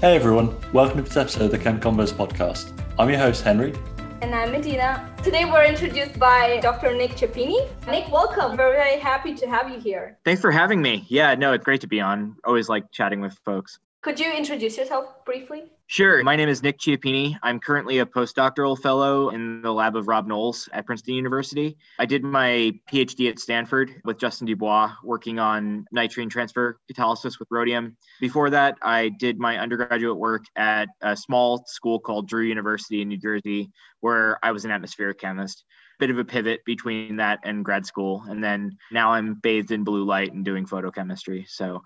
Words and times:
Hey 0.00 0.16
everyone, 0.16 0.56
welcome 0.72 0.96
to 0.96 1.02
this 1.02 1.18
episode 1.18 1.42
of 1.42 1.50
the 1.50 1.58
Chem 1.58 1.78
Convos 1.78 2.10
podcast. 2.10 2.72
I'm 2.98 3.10
your 3.10 3.18
host, 3.18 3.44
Henry. 3.44 3.74
And 4.22 4.34
I'm 4.34 4.50
Medina. 4.50 5.14
Today 5.22 5.44
we're 5.44 5.66
introduced 5.66 6.18
by 6.18 6.58
Dr. 6.62 6.96
Nick 6.96 7.10
Chiappini. 7.10 7.68
Nick, 7.86 8.10
welcome. 8.10 8.52
We're 8.52 8.72
very 8.72 8.98
happy 8.98 9.34
to 9.34 9.46
have 9.46 9.68
you 9.68 9.78
here. 9.78 10.16
Thanks 10.24 10.40
for 10.40 10.50
having 10.50 10.80
me. 10.80 11.04
Yeah, 11.08 11.34
no, 11.34 11.52
it's 11.52 11.66
great 11.66 11.82
to 11.82 11.86
be 11.86 12.00
on. 12.00 12.34
Always 12.44 12.70
like 12.70 12.90
chatting 12.92 13.20
with 13.20 13.38
folks. 13.44 13.78
Could 14.00 14.18
you 14.18 14.32
introduce 14.32 14.78
yourself 14.78 15.22
briefly? 15.26 15.64
Sure. 15.90 16.22
My 16.22 16.36
name 16.36 16.48
is 16.48 16.62
Nick 16.62 16.78
Chiappini. 16.78 17.36
I'm 17.42 17.58
currently 17.58 17.98
a 17.98 18.06
postdoctoral 18.06 18.78
fellow 18.78 19.30
in 19.30 19.60
the 19.60 19.72
lab 19.72 19.96
of 19.96 20.06
Rob 20.06 20.28
Knowles 20.28 20.68
at 20.72 20.86
Princeton 20.86 21.14
University. 21.14 21.76
I 21.98 22.06
did 22.06 22.22
my 22.22 22.78
PhD 22.92 23.28
at 23.28 23.40
Stanford 23.40 24.00
with 24.04 24.16
Justin 24.16 24.46
Du 24.46 24.54
Bois, 24.54 24.92
working 25.02 25.40
on 25.40 25.86
nitrogen 25.90 26.28
transfer 26.28 26.78
catalysis 26.88 27.40
with 27.40 27.48
rhodium. 27.50 27.96
Before 28.20 28.50
that, 28.50 28.76
I 28.82 29.08
did 29.08 29.40
my 29.40 29.58
undergraduate 29.58 30.16
work 30.16 30.44
at 30.54 30.88
a 31.00 31.16
small 31.16 31.64
school 31.66 31.98
called 31.98 32.28
Drew 32.28 32.44
University 32.44 33.02
in 33.02 33.08
New 33.08 33.18
Jersey, 33.18 33.72
where 33.98 34.38
I 34.44 34.52
was 34.52 34.64
an 34.64 34.70
atmospheric 34.70 35.18
chemist. 35.18 35.64
Bit 35.98 36.10
of 36.10 36.18
a 36.18 36.24
pivot 36.24 36.64
between 36.64 37.16
that 37.16 37.40
and 37.42 37.64
grad 37.64 37.84
school. 37.84 38.22
And 38.28 38.44
then 38.44 38.78
now 38.92 39.10
I'm 39.10 39.34
bathed 39.34 39.72
in 39.72 39.82
blue 39.82 40.04
light 40.04 40.32
and 40.32 40.44
doing 40.44 40.66
photochemistry. 40.66 41.48
So 41.48 41.82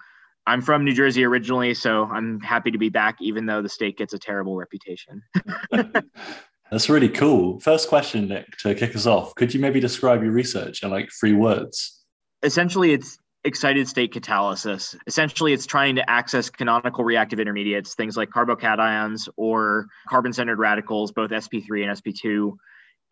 I'm 0.47 0.61
from 0.61 0.85
New 0.85 0.95
Jersey 0.95 1.25
originally, 1.25 1.75
so 1.75 2.05
I'm 2.05 2.41
happy 2.41 2.71
to 2.71 2.79
be 2.79 2.91
back, 2.91 3.17
even 3.21 3.47
though 3.47 3.63
the 3.63 3.69
state 3.69 3.97
gets 3.97 4.13
a 4.13 4.19
terrible 4.19 4.57
reputation. 4.57 5.23
That's 6.71 6.89
really 6.89 7.09
cool. 7.09 7.61
First 7.61 7.89
question, 7.89 8.29
Nick, 8.29 8.57
to 8.59 8.75
kick 8.75 8.95
us 8.97 9.07
off. 9.07 9.35
Could 9.37 9.55
you 9.55 9.61
maybe 9.61 9.81
describe 9.81 10.23
your 10.23 10.33
research 10.33 10.83
in 10.83 10.91
like 10.91 11.09
three 11.19 11.33
words? 11.33 12.05
Essentially, 12.43 12.93
it's 12.93 13.19
excited 13.45 13.87
state 13.87 14.13
catalysis. 14.13 14.97
Essentially, 15.07 15.53
it's 15.53 15.67
trying 15.67 15.97
to 15.97 16.11
access 16.11 16.51
canonical 16.51 17.05
reactive 17.05 17.39
intermediates, 17.39 17.95
things 17.95 18.17
like 18.17 18.31
carbocations 18.31 19.29
or 19.37 19.87
carbon 20.09 20.33
centered 20.33 20.59
radicals, 20.59 21.13
both 21.13 21.31
sp3 21.31 21.89
and 21.89 22.03
sp2, 22.03 22.57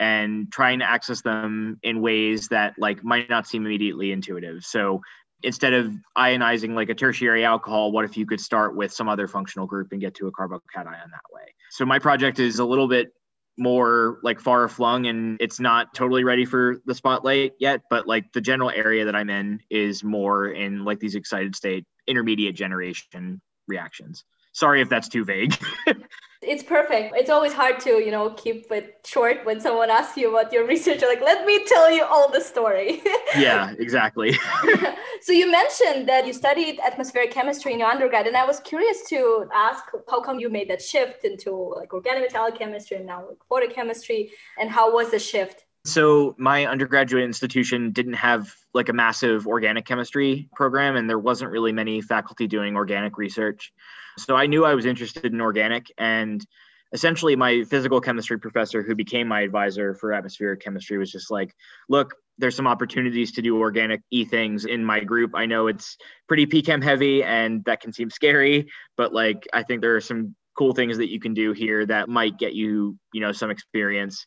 and 0.01 0.51
trying 0.51 0.81
to 0.81 0.89
access 0.89 1.23
them 1.23 1.79
in 1.83 2.01
ways 2.01 2.49
that 2.49 2.75
like 2.79 3.05
might 3.05 3.31
not 3.31 3.47
seem 3.47 3.65
immediately 3.65 4.11
intuitive. 4.11 4.65
So 4.65 5.03
instead 5.43 5.73
of 5.73 5.95
ionizing 6.17 6.75
like 6.75 6.89
a 6.89 6.95
tertiary 6.95 7.45
alcohol, 7.45 7.93
what 7.93 8.05
if 8.05 8.17
you 8.17 8.27
could 8.27 8.41
start 8.41 8.77
with 8.77 8.93
some 8.93 9.09
other 9.09 9.27
functional 9.27 9.67
group 9.67 9.93
and 9.93 10.01
get 10.01 10.15
to 10.17 10.27
a 10.27 10.33
carbocation 10.33 10.85
that 10.85 11.33
way? 11.33 11.55
So 11.71 11.85
my 11.85 11.99
project 11.99 12.39
is 12.39 12.59
a 12.59 12.65
little 12.65 12.89
bit 12.89 13.13
more 13.59 14.19
like 14.23 14.41
far 14.41 14.67
flung 14.69 15.07
and 15.07 15.37
it's 15.41 15.61
not 15.61 15.95
totally 15.95 16.25
ready 16.25 16.45
for 16.45 16.81
the 16.87 16.95
spotlight 16.95 17.53
yet, 17.59 17.83
but 17.91 18.07
like 18.07 18.33
the 18.33 18.41
general 18.41 18.71
area 18.71 19.05
that 19.05 19.15
I'm 19.15 19.31
in 19.31 19.61
is 19.71 20.03
more 20.03 20.49
in 20.49 20.85
like 20.85 21.01
these 21.01 21.15
excited 21.15 21.55
state 21.55 21.85
intermediate 22.07 22.57
generation 22.57 23.41
reactions. 23.69 24.25
Sorry 24.53 24.81
if 24.81 24.89
that's 24.89 25.09
too 25.09 25.25
vague. 25.25 25.55
it's 26.43 26.63
perfect. 26.63 27.15
It's 27.17 27.31
always 27.31 27.53
hard 27.53 27.81
to, 27.81 27.91
you 27.91 28.11
know, 28.11 28.31
keep 28.31 28.71
it 28.71 29.01
short 29.07 29.45
when 29.45 29.61
someone 29.61 29.91
asks 29.91 30.17
you 30.17 30.37
about 30.37 30.53
your 30.53 30.67
research. 30.67 31.01
You're 31.01 31.11
like, 31.11 31.23
let 31.23 31.47
me 31.47 31.65
tell 31.65 31.91
you 31.91 32.05
all 32.05 32.31
the 32.31 32.41
story. 32.41 33.01
yeah, 33.37 33.73
exactly. 33.79 34.37
so 35.23 35.33
you 35.33 35.51
mentioned 35.51 36.09
that 36.09 36.27
you 36.27 36.33
studied 36.33 36.81
atmospheric 36.85 37.31
chemistry 37.31 37.73
in 37.73 37.79
your 37.79 37.89
undergrad, 37.89 38.27
and 38.27 38.37
I 38.37 38.45
was 38.45 38.61
curious 38.61 39.03
to 39.09 39.49
ask 39.55 39.85
how 40.11 40.21
come 40.21 40.41
you 40.41 40.51
made 40.51 40.69
that 40.69 40.83
shift 40.83 41.25
into 41.25 41.53
like 41.77 41.91
organometallic 41.91 42.59
chemistry 42.59 42.97
and 42.97 43.07
now 43.07 43.25
like 43.29 43.39
photochemistry, 43.51 44.31
and 44.59 44.69
how 44.69 44.93
was 44.93 45.11
the 45.13 45.19
shift? 45.19 45.65
So 45.85 46.35
my 46.39 46.67
undergraduate 46.67 47.25
institution 47.25 47.91
didn't 47.91 48.15
have 48.15 48.53
like 48.75 48.89
a 48.89 48.93
massive 48.93 49.47
organic 49.47 49.85
chemistry 49.85 50.49
program, 50.55 50.97
and 50.97 51.09
there 51.09 51.19
wasn't 51.19 51.51
really 51.51 51.73
many 51.73 52.01
faculty 52.01 52.47
doing 52.47 52.77
organic 52.77 53.17
research. 53.17 53.73
So 54.19 54.37
I 54.37 54.47
knew 54.47 54.65
I 54.65 54.75
was 54.75 54.87
interested 54.87 55.33
in 55.33 55.41
organic, 55.41 55.93
and 55.99 56.45
essentially 56.93 57.37
my 57.37 57.65
physical 57.65 58.01
chemistry 58.01 58.39
professor, 58.39 58.83
who 58.83 58.95
became 58.95 59.27
my 59.27 59.41
advisor 59.41 59.95
for 59.95 60.13
atmospheric 60.13 60.61
chemistry, 60.61 60.99
was 60.99 61.11
just 61.11 61.31
like, 61.31 61.55
"Look, 61.89 62.15
there's 62.39 62.57
some 62.57 62.67
opportunities 62.67 63.33
to 63.33 63.43
do 63.43 63.59
organic 63.59 64.01
e 64.11 64.25
things 64.25 64.65
in 64.65 64.85
my 64.85 65.01
group. 65.01 65.33
I 65.35 65.47
know 65.47 65.67
it's 65.67 65.97
pretty 66.29 66.47
PChem 66.47 66.83
heavy, 66.83 67.23
and 67.23 67.65
that 67.65 67.81
can 67.81 67.93
seem 67.93 68.11
scary, 68.11 68.69
but 68.97 69.13
like 69.13 69.47
I 69.53 69.63
think 69.63 69.81
there 69.81 69.97
are 69.97 70.01
some 70.01 70.35
cool 70.57 70.75
things 70.75 70.99
that 70.99 71.11
you 71.11 71.21
can 71.21 71.35
do 71.35 71.53
here 71.53 71.87
that 71.87 72.09
might 72.09 72.39
get 72.39 72.55
you, 72.55 72.97
you 73.13 73.21
know, 73.21 73.33
some 73.33 73.51
experience." 73.51 74.27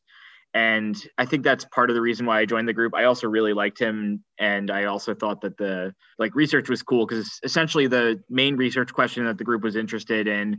and 0.56 1.06
i 1.18 1.26
think 1.26 1.44
that's 1.44 1.66
part 1.66 1.90
of 1.90 1.96
the 1.96 2.02
reason 2.02 2.26
why 2.26 2.40
i 2.40 2.46
joined 2.46 2.68
the 2.68 2.74
group 2.74 2.96
i 2.96 3.04
also 3.04 3.28
really 3.28 3.54
liked 3.54 3.78
him 3.78 4.24
and 4.40 4.72
i 4.72 4.86
also 4.86 5.14
thought 5.14 5.42
that 5.42 5.58
the 5.58 5.94
like 6.18 6.34
research 6.34 6.70
was 6.70 6.82
cool 6.82 7.06
because 7.06 7.40
essentially 7.44 7.86
the 7.86 8.20
main 8.30 8.56
research 8.56 8.92
question 8.94 9.26
that 9.26 9.38
the 9.38 9.44
group 9.44 9.62
was 9.62 9.76
interested 9.76 10.28
in 10.28 10.58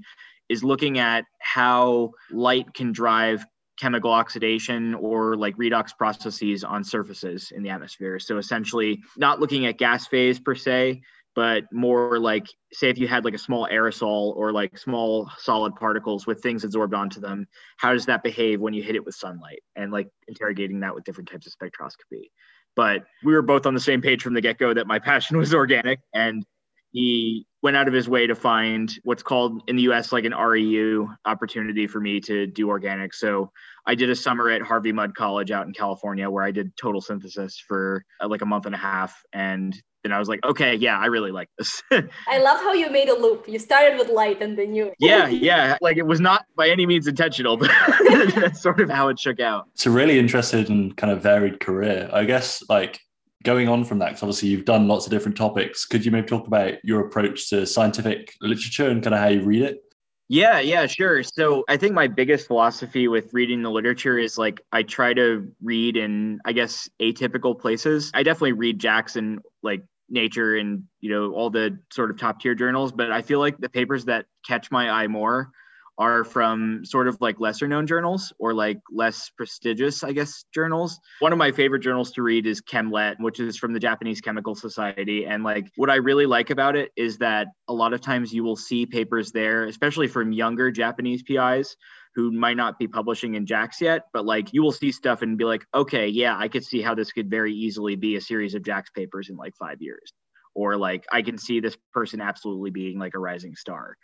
is 0.48 0.62
looking 0.62 0.98
at 0.98 1.24
how 1.40 2.10
light 2.30 2.72
can 2.74 2.92
drive 2.92 3.44
chemical 3.78 4.10
oxidation 4.10 4.94
or 4.94 5.36
like 5.36 5.56
redox 5.56 5.96
processes 5.96 6.64
on 6.64 6.82
surfaces 6.82 7.52
in 7.54 7.62
the 7.62 7.70
atmosphere. 7.70 8.18
So 8.18 8.38
essentially 8.38 9.02
not 9.16 9.40
looking 9.40 9.66
at 9.66 9.78
gas 9.78 10.06
phase 10.06 10.38
per 10.38 10.54
se 10.54 11.02
but 11.36 11.64
more 11.70 12.18
like 12.18 12.48
say 12.72 12.88
if 12.88 12.98
you 12.98 13.06
had 13.06 13.24
like 13.24 13.34
a 13.34 13.38
small 13.38 13.68
aerosol 13.70 14.34
or 14.36 14.52
like 14.52 14.76
small 14.76 15.30
solid 15.38 15.76
particles 15.76 16.26
with 16.26 16.42
things 16.42 16.64
absorbed 16.64 16.94
onto 16.94 17.20
them 17.20 17.46
how 17.76 17.92
does 17.92 18.06
that 18.06 18.24
behave 18.24 18.60
when 18.60 18.74
you 18.74 18.82
hit 18.82 18.96
it 18.96 19.04
with 19.04 19.14
sunlight? 19.14 19.62
And 19.76 19.92
like 19.92 20.08
interrogating 20.26 20.80
that 20.80 20.94
with 20.94 21.04
different 21.04 21.30
types 21.30 21.46
of 21.46 21.52
spectroscopy. 21.52 22.30
But 22.74 23.04
we 23.22 23.34
were 23.34 23.42
both 23.42 23.66
on 23.66 23.74
the 23.74 23.80
same 23.80 24.02
page 24.02 24.22
from 24.22 24.34
the 24.34 24.40
get-go 24.40 24.74
that 24.74 24.86
my 24.86 24.98
passion 24.98 25.36
was 25.36 25.54
organic 25.54 26.00
and 26.14 26.44
he 26.90 27.46
went 27.66 27.76
out 27.76 27.88
of 27.88 27.94
his 27.94 28.08
way 28.08 28.28
to 28.28 28.34
find 28.36 28.96
what's 29.02 29.24
called 29.24 29.60
in 29.66 29.74
the 29.74 29.82
US 29.90 30.12
like 30.12 30.24
an 30.24 30.30
REU 30.30 31.08
opportunity 31.24 31.88
for 31.88 31.98
me 31.98 32.20
to 32.20 32.46
do 32.46 32.68
organic. 32.68 33.12
So 33.12 33.50
I 33.88 33.96
did 33.96 34.08
a 34.08 34.14
summer 34.14 34.48
at 34.50 34.62
Harvey 34.62 34.92
Mudd 34.92 35.16
College 35.16 35.50
out 35.50 35.66
in 35.66 35.72
California 35.72 36.30
where 36.30 36.44
I 36.44 36.52
did 36.52 36.76
total 36.76 37.00
synthesis 37.00 37.58
for 37.58 38.04
uh, 38.22 38.28
like 38.28 38.42
a 38.42 38.46
month 38.46 38.66
and 38.66 38.74
a 38.76 38.78
half. 38.78 39.20
And 39.32 39.74
then 40.04 40.12
I 40.12 40.20
was 40.20 40.28
like, 40.28 40.38
okay, 40.44 40.76
yeah, 40.76 40.96
I 40.96 41.06
really 41.06 41.32
like 41.32 41.48
this. 41.58 41.82
I 41.90 42.38
love 42.38 42.60
how 42.60 42.72
you 42.72 42.88
made 42.88 43.08
a 43.08 43.18
loop. 43.18 43.48
You 43.48 43.58
started 43.58 43.98
with 43.98 44.10
light 44.10 44.40
and 44.40 44.56
then 44.56 44.72
you. 44.72 44.92
yeah, 45.00 45.26
yeah. 45.26 45.76
Like 45.80 45.96
it 45.96 46.06
was 46.06 46.20
not 46.20 46.44
by 46.56 46.68
any 46.68 46.86
means 46.86 47.08
intentional, 47.08 47.56
but 47.56 47.72
that's 48.36 48.62
sort 48.62 48.80
of 48.80 48.88
how 48.88 49.08
it 49.08 49.18
shook 49.18 49.40
out. 49.40 49.66
It's 49.74 49.86
a 49.86 49.90
really 49.90 50.20
interesting 50.20 50.66
and 50.68 50.96
kind 50.96 51.12
of 51.12 51.20
varied 51.20 51.58
career. 51.58 52.08
I 52.12 52.26
guess 52.26 52.62
like 52.68 53.00
going 53.44 53.68
on 53.68 53.84
from 53.84 53.98
that, 53.98 54.08
because 54.08 54.22
obviously 54.22 54.48
you've 54.48 54.64
done 54.64 54.88
lots 54.88 55.06
of 55.06 55.12
different 55.12 55.36
topics, 55.36 55.84
could 55.84 56.04
you 56.04 56.10
maybe 56.10 56.26
talk 56.26 56.46
about 56.46 56.74
your 56.84 57.06
approach 57.06 57.48
to 57.50 57.66
scientific 57.66 58.34
literature 58.40 58.88
and 58.88 59.02
kind 59.02 59.14
of 59.14 59.20
how 59.20 59.28
you 59.28 59.42
read 59.42 59.62
it? 59.62 59.82
Yeah, 60.28 60.58
yeah, 60.58 60.86
sure. 60.86 61.22
So 61.22 61.64
I 61.68 61.76
think 61.76 61.94
my 61.94 62.08
biggest 62.08 62.48
philosophy 62.48 63.06
with 63.06 63.32
reading 63.32 63.62
the 63.62 63.70
literature 63.70 64.18
is 64.18 64.36
like 64.36 64.60
I 64.72 64.82
try 64.82 65.14
to 65.14 65.52
read 65.62 65.96
in, 65.96 66.40
I 66.44 66.52
guess, 66.52 66.88
atypical 67.00 67.56
places. 67.56 68.10
I 68.12 68.24
definitely 68.24 68.52
read 68.52 68.80
JACS 68.80 69.16
and 69.16 69.40
like 69.62 69.84
Nature 70.08 70.56
and 70.56 70.84
you 71.00 71.10
know 71.10 71.32
all 71.32 71.50
the 71.50 71.80
sort 71.92 72.10
of 72.10 72.18
top 72.18 72.40
tier 72.40 72.54
journals, 72.54 72.92
but 72.92 73.10
I 73.10 73.22
feel 73.22 73.40
like 73.40 73.58
the 73.58 73.68
papers 73.68 74.04
that 74.04 74.26
catch 74.46 74.70
my 74.70 74.88
eye 74.88 75.08
more 75.08 75.50
are 75.98 76.24
from 76.24 76.84
sort 76.84 77.08
of 77.08 77.16
like 77.20 77.40
lesser 77.40 77.66
known 77.66 77.86
journals 77.86 78.32
or 78.38 78.52
like 78.52 78.78
less 78.90 79.30
prestigious, 79.36 80.04
I 80.04 80.12
guess, 80.12 80.44
journals. 80.52 80.98
One 81.20 81.32
of 81.32 81.38
my 81.38 81.52
favorite 81.52 81.80
journals 81.80 82.12
to 82.12 82.22
read 82.22 82.46
is 82.46 82.60
Chem 82.60 82.90
Lett, 82.90 83.16
which 83.18 83.40
is 83.40 83.56
from 83.56 83.72
the 83.72 83.80
Japanese 83.80 84.20
Chemical 84.20 84.54
Society. 84.54 85.24
And 85.24 85.42
like 85.42 85.70
what 85.76 85.90
I 85.90 85.96
really 85.96 86.26
like 86.26 86.50
about 86.50 86.76
it 86.76 86.92
is 86.96 87.18
that 87.18 87.48
a 87.68 87.72
lot 87.72 87.94
of 87.94 88.00
times 88.00 88.32
you 88.32 88.44
will 88.44 88.56
see 88.56 88.84
papers 88.84 89.32
there, 89.32 89.64
especially 89.64 90.08
from 90.08 90.32
younger 90.32 90.70
Japanese 90.70 91.22
PIs 91.22 91.76
who 92.14 92.32
might 92.32 92.56
not 92.56 92.78
be 92.78 92.88
publishing 92.88 93.34
in 93.34 93.44
JACS 93.44 93.80
yet, 93.80 94.06
but 94.12 94.24
like 94.24 94.52
you 94.52 94.62
will 94.62 94.72
see 94.72 94.90
stuff 94.90 95.20
and 95.20 95.36
be 95.36 95.44
like, 95.44 95.66
okay, 95.74 96.08
yeah, 96.08 96.36
I 96.36 96.48
could 96.48 96.64
see 96.64 96.80
how 96.80 96.94
this 96.94 97.12
could 97.12 97.28
very 97.28 97.52
easily 97.52 97.94
be 97.94 98.16
a 98.16 98.20
series 98.22 98.54
of 98.54 98.62
JACS 98.62 98.90
papers 98.94 99.28
in 99.28 99.36
like 99.36 99.54
five 99.58 99.82
years. 99.82 100.12
Or 100.54 100.78
like 100.78 101.04
I 101.12 101.20
can 101.20 101.36
see 101.36 101.60
this 101.60 101.76
person 101.92 102.22
absolutely 102.22 102.70
being 102.70 102.98
like 102.98 103.14
a 103.14 103.18
rising 103.18 103.54
star. 103.54 103.96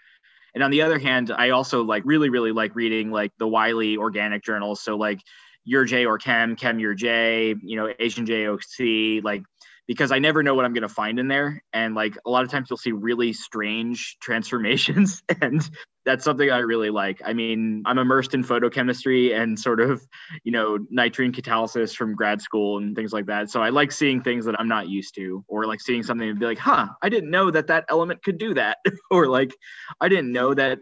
And 0.54 0.62
on 0.62 0.70
the 0.70 0.82
other 0.82 0.98
hand, 0.98 1.30
I 1.30 1.50
also 1.50 1.82
like 1.82 2.02
really, 2.04 2.28
really 2.28 2.52
like 2.52 2.74
reading 2.74 3.10
like 3.10 3.32
the 3.38 3.48
Wiley 3.48 3.96
organic 3.96 4.42
journals. 4.44 4.80
So 4.80 4.96
like 4.96 5.20
Eur 5.64 5.84
J 5.84 6.06
Org 6.06 6.20
Chem, 6.20 6.56
Chem 6.56 6.78
Eur 6.78 6.94
J, 6.94 7.54
you 7.62 7.76
know, 7.76 7.92
Asian 7.98 8.26
JOC, 8.26 9.22
like 9.22 9.42
because 9.88 10.12
I 10.12 10.18
never 10.18 10.42
know 10.42 10.54
what 10.54 10.64
I'm 10.64 10.72
going 10.72 10.82
to 10.82 10.88
find 10.88 11.18
in 11.18 11.28
there. 11.28 11.62
And 11.72 11.94
like 11.94 12.16
a 12.24 12.30
lot 12.30 12.44
of 12.44 12.50
times 12.50 12.68
you'll 12.70 12.76
see 12.76 12.92
really 12.92 13.32
strange 13.32 14.16
transformations. 14.20 15.22
And 15.40 15.68
that's 16.04 16.24
something 16.24 16.50
I 16.50 16.58
really 16.58 16.90
like. 16.90 17.20
I 17.24 17.32
mean, 17.32 17.82
I'm 17.84 17.98
immersed 17.98 18.34
in 18.34 18.44
photochemistry 18.44 19.36
and 19.36 19.58
sort 19.58 19.80
of, 19.80 20.06
you 20.44 20.52
know, 20.52 20.78
nitrogen 20.90 21.32
catalysis 21.32 21.94
from 21.96 22.14
grad 22.14 22.40
school 22.40 22.78
and 22.78 22.94
things 22.94 23.12
like 23.12 23.26
that. 23.26 23.50
So 23.50 23.60
I 23.60 23.70
like 23.70 23.90
seeing 23.92 24.22
things 24.22 24.44
that 24.46 24.58
I'm 24.58 24.68
not 24.68 24.88
used 24.88 25.14
to, 25.16 25.44
or 25.48 25.66
like 25.66 25.80
seeing 25.80 26.02
something 26.02 26.28
and 26.28 26.38
be 26.38 26.46
like, 26.46 26.58
huh, 26.58 26.88
I 27.02 27.08
didn't 27.08 27.30
know 27.30 27.50
that 27.50 27.68
that 27.68 27.86
element 27.88 28.22
could 28.22 28.38
do 28.38 28.54
that. 28.54 28.78
or 29.10 29.26
like, 29.26 29.54
I 30.00 30.08
didn't 30.08 30.32
know 30.32 30.54
that, 30.54 30.80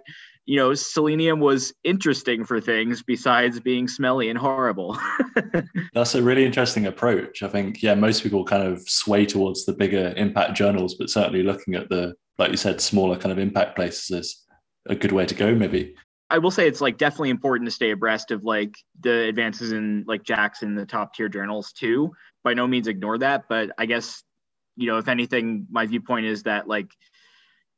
you 0.51 0.57
know, 0.57 0.75
selenium 0.75 1.39
was 1.39 1.73
interesting 1.85 2.45
for 2.45 2.61
things 2.61 3.05
besides 3.05 3.61
being 3.61 3.87
smelly 3.87 4.31
and 4.31 4.37
horrible. 4.37 4.99
That's 5.95 6.17
a 6.17 6.23
really 6.25 6.45
interesting 6.45 6.87
approach. 6.87 7.45
I 7.45 7.49
think, 7.49 7.85
yeah, 7.85 7.95
most 7.95 8.25
people 8.25 8.45
kind 8.45 8.65
of 8.65 8.81
sway 8.89 9.27
towards 9.27 9.65
the 9.65 9.73
bigger 9.73 10.13
impact 10.17 10.57
journals, 10.57 10.97
but 10.97 11.09
certainly 11.09 11.45
looking 11.45 11.77
at 11.77 11.89
the, 11.89 12.15
like 12.37 12.51
you 12.51 12.57
said, 12.57 12.81
smaller 12.81 13.17
kind 13.17 13.31
of 13.31 13.39
impact 13.39 13.77
places 13.77 14.11
is 14.11 14.45
a 14.87 14.97
good 14.97 15.13
way 15.13 15.25
to 15.25 15.37
go, 15.37 15.55
maybe. 15.55 15.95
I 16.31 16.39
will 16.39 16.51
say 16.51 16.67
it's 16.67 16.81
like 16.81 16.99
definitely 16.99 17.31
important 17.31 17.69
to 17.69 17.73
stay 17.73 17.93
abreast 17.93 18.33
of 18.33 18.43
like 18.43 18.75
the 18.99 19.29
advances 19.29 19.71
in 19.71 20.03
like 20.09 20.25
JACS 20.25 20.65
in 20.65 20.75
the 20.75 20.85
top 20.85 21.15
tier 21.15 21.29
journals 21.29 21.71
too. 21.71 22.11
By 22.43 22.55
no 22.55 22.67
means 22.67 22.89
ignore 22.89 23.19
that, 23.19 23.45
but 23.49 23.71
I 23.79 23.87
guess 23.87 24.25
you 24.77 24.89
know 24.89 24.99
if 24.99 25.07
anything, 25.07 25.69
my 25.71 25.87
viewpoint 25.87 26.27
is 26.27 26.43
that 26.43 26.67
like 26.67 26.91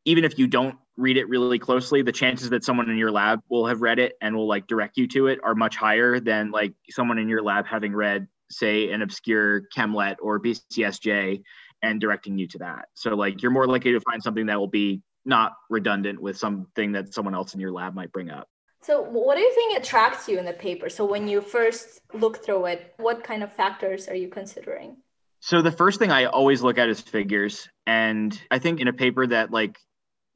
even 0.05 0.25
if 0.25 0.39
you 0.39 0.47
don't 0.47 0.77
read 0.97 1.17
it 1.17 1.29
really 1.29 1.59
closely, 1.59 2.03
the 2.03 2.13
chances 2.13 2.51
that 2.51 2.65
someone 2.65 2.91
in 2.91 2.97
your 2.97 3.11
lab 3.11 3.41
will 3.49 3.67
have 3.67 3.81
read 3.81 3.99
it 3.99 4.15
and 4.21 4.37
will 4.37 4.47
like 4.47 4.67
direct 4.67 4.97
you 4.97 5.07
to 5.09 5.29
it 5.29 5.39
are 5.43 5.55
much 5.55 5.77
higher 5.77 6.21
than 6.21 6.51
like 6.51 6.75
someone 6.91 7.19
in 7.19 7.29
your 7.29 7.43
lab 7.43 7.67
having 7.67 7.95
read, 7.95 8.27
say, 8.51 8.91
an 8.91 9.03
obscure 9.03 9.63
Chem 9.75 9.95
Lett 9.95 10.19
or 10.21 10.41
BCSJ 10.41 11.43
and 11.83 12.01
directing 12.01 12.39
you 12.39 12.47
to 12.49 12.59
that. 12.59 12.87
So 12.95 13.15
like 13.15 13.43
you're 13.43 13.51
more 13.51 13.67
likely 13.67 13.93
to 13.93 14.01
find 14.01 14.23
something 14.23 14.47
that 14.47 14.59
will 14.59 14.69
be 14.69 15.03
not 15.25 15.53
redundant 15.71 16.21
with 16.21 16.37
something 16.37 16.93
that 16.93 17.15
someone 17.15 17.35
else 17.35 17.55
in 17.55 17.61
your 17.61 17.73
lab 17.73 17.95
might 17.95 18.13
bring 18.13 18.31
up. 18.31 18.49
So, 18.83 19.01
what 19.01 19.37
do 19.37 19.43
you 19.43 19.55
think 19.55 19.79
attracts 19.79 20.29
you 20.29 20.41
in 20.41 20.45
the 20.45 20.53
paper? 20.53 20.89
So, 20.89 21.05
when 21.05 21.29
you 21.29 21.41
first 21.41 22.01
look 22.13 22.45
through 22.45 22.67
it, 22.67 22.95
what 22.97 23.23
kind 23.23 23.45
of 23.45 23.53
factors 23.53 24.09
are 24.09 24.15
you 24.17 24.29
considering? 24.29 24.97
So, 25.39 25.63
the 25.63 25.71
first 25.71 26.01
thing 26.01 26.11
I 26.11 26.25
always 26.25 26.63
look 26.63 26.79
at 26.79 26.89
is 26.89 27.01
figures. 27.01 27.69
And 27.87 28.39
I 28.51 28.59
think 28.59 28.81
in 28.81 28.89
a 28.89 28.93
paper 28.93 29.25
that 29.29 29.53
like 29.53 29.79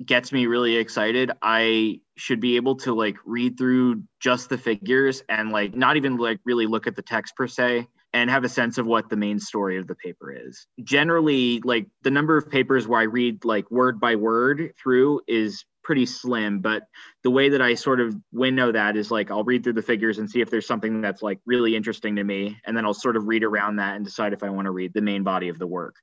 gets 0.04 0.32
me 0.32 0.46
really 0.46 0.76
excited, 0.76 1.30
I 1.42 2.00
should 2.16 2.40
be 2.40 2.56
able 2.56 2.76
to 2.76 2.94
like 2.94 3.16
read 3.24 3.56
through 3.58 4.02
just 4.20 4.48
the 4.48 4.58
figures 4.58 5.22
and 5.28 5.50
like 5.50 5.74
not 5.74 5.96
even 5.96 6.16
like 6.16 6.40
really 6.44 6.66
look 6.66 6.86
at 6.86 6.96
the 6.96 7.02
text 7.02 7.34
per 7.36 7.46
se 7.46 7.86
and 8.12 8.30
have 8.30 8.44
a 8.44 8.48
sense 8.48 8.78
of 8.78 8.86
what 8.86 9.08
the 9.08 9.16
main 9.16 9.38
story 9.38 9.78
of 9.78 9.86
the 9.86 9.94
paper 9.94 10.32
is. 10.32 10.66
Generally, 10.82 11.60
like 11.64 11.86
the 12.02 12.10
number 12.10 12.36
of 12.36 12.50
papers 12.50 12.86
where 12.86 13.00
I 13.00 13.04
read 13.04 13.44
like 13.44 13.70
word 13.70 14.00
by 14.00 14.16
word 14.16 14.72
through 14.82 15.20
is 15.26 15.64
pretty 15.82 16.06
slim, 16.06 16.60
but 16.60 16.84
the 17.22 17.30
way 17.30 17.50
that 17.50 17.62
I 17.62 17.74
sort 17.74 18.00
of 18.00 18.16
winnow 18.32 18.72
that 18.72 18.96
is 18.96 19.10
like 19.10 19.30
I'll 19.30 19.44
read 19.44 19.64
through 19.64 19.74
the 19.74 19.82
figures 19.82 20.18
and 20.18 20.30
see 20.30 20.40
if 20.40 20.50
there's 20.50 20.66
something 20.66 21.00
that's 21.00 21.22
like 21.22 21.40
really 21.46 21.76
interesting 21.76 22.16
to 22.16 22.24
me 22.24 22.58
and 22.64 22.76
then 22.76 22.84
I'll 22.84 22.94
sort 22.94 23.16
of 23.16 23.26
read 23.26 23.44
around 23.44 23.76
that 23.76 23.96
and 23.96 24.04
decide 24.04 24.32
if 24.32 24.42
I 24.42 24.50
want 24.50 24.66
to 24.66 24.72
read 24.72 24.92
the 24.94 25.02
main 25.02 25.22
body 25.22 25.48
of 25.48 25.58
the 25.58 25.66
work. 25.66 25.96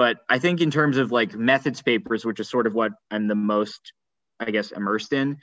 But 0.00 0.16
I 0.30 0.38
think 0.38 0.62
in 0.62 0.70
terms 0.70 0.96
of 0.96 1.12
like 1.12 1.34
methods 1.34 1.82
papers, 1.82 2.24
which 2.24 2.40
is 2.40 2.48
sort 2.48 2.66
of 2.66 2.72
what 2.72 2.92
I'm 3.10 3.28
the 3.28 3.34
most, 3.34 3.92
I 4.40 4.50
guess, 4.50 4.70
immersed 4.70 5.12
in, 5.12 5.36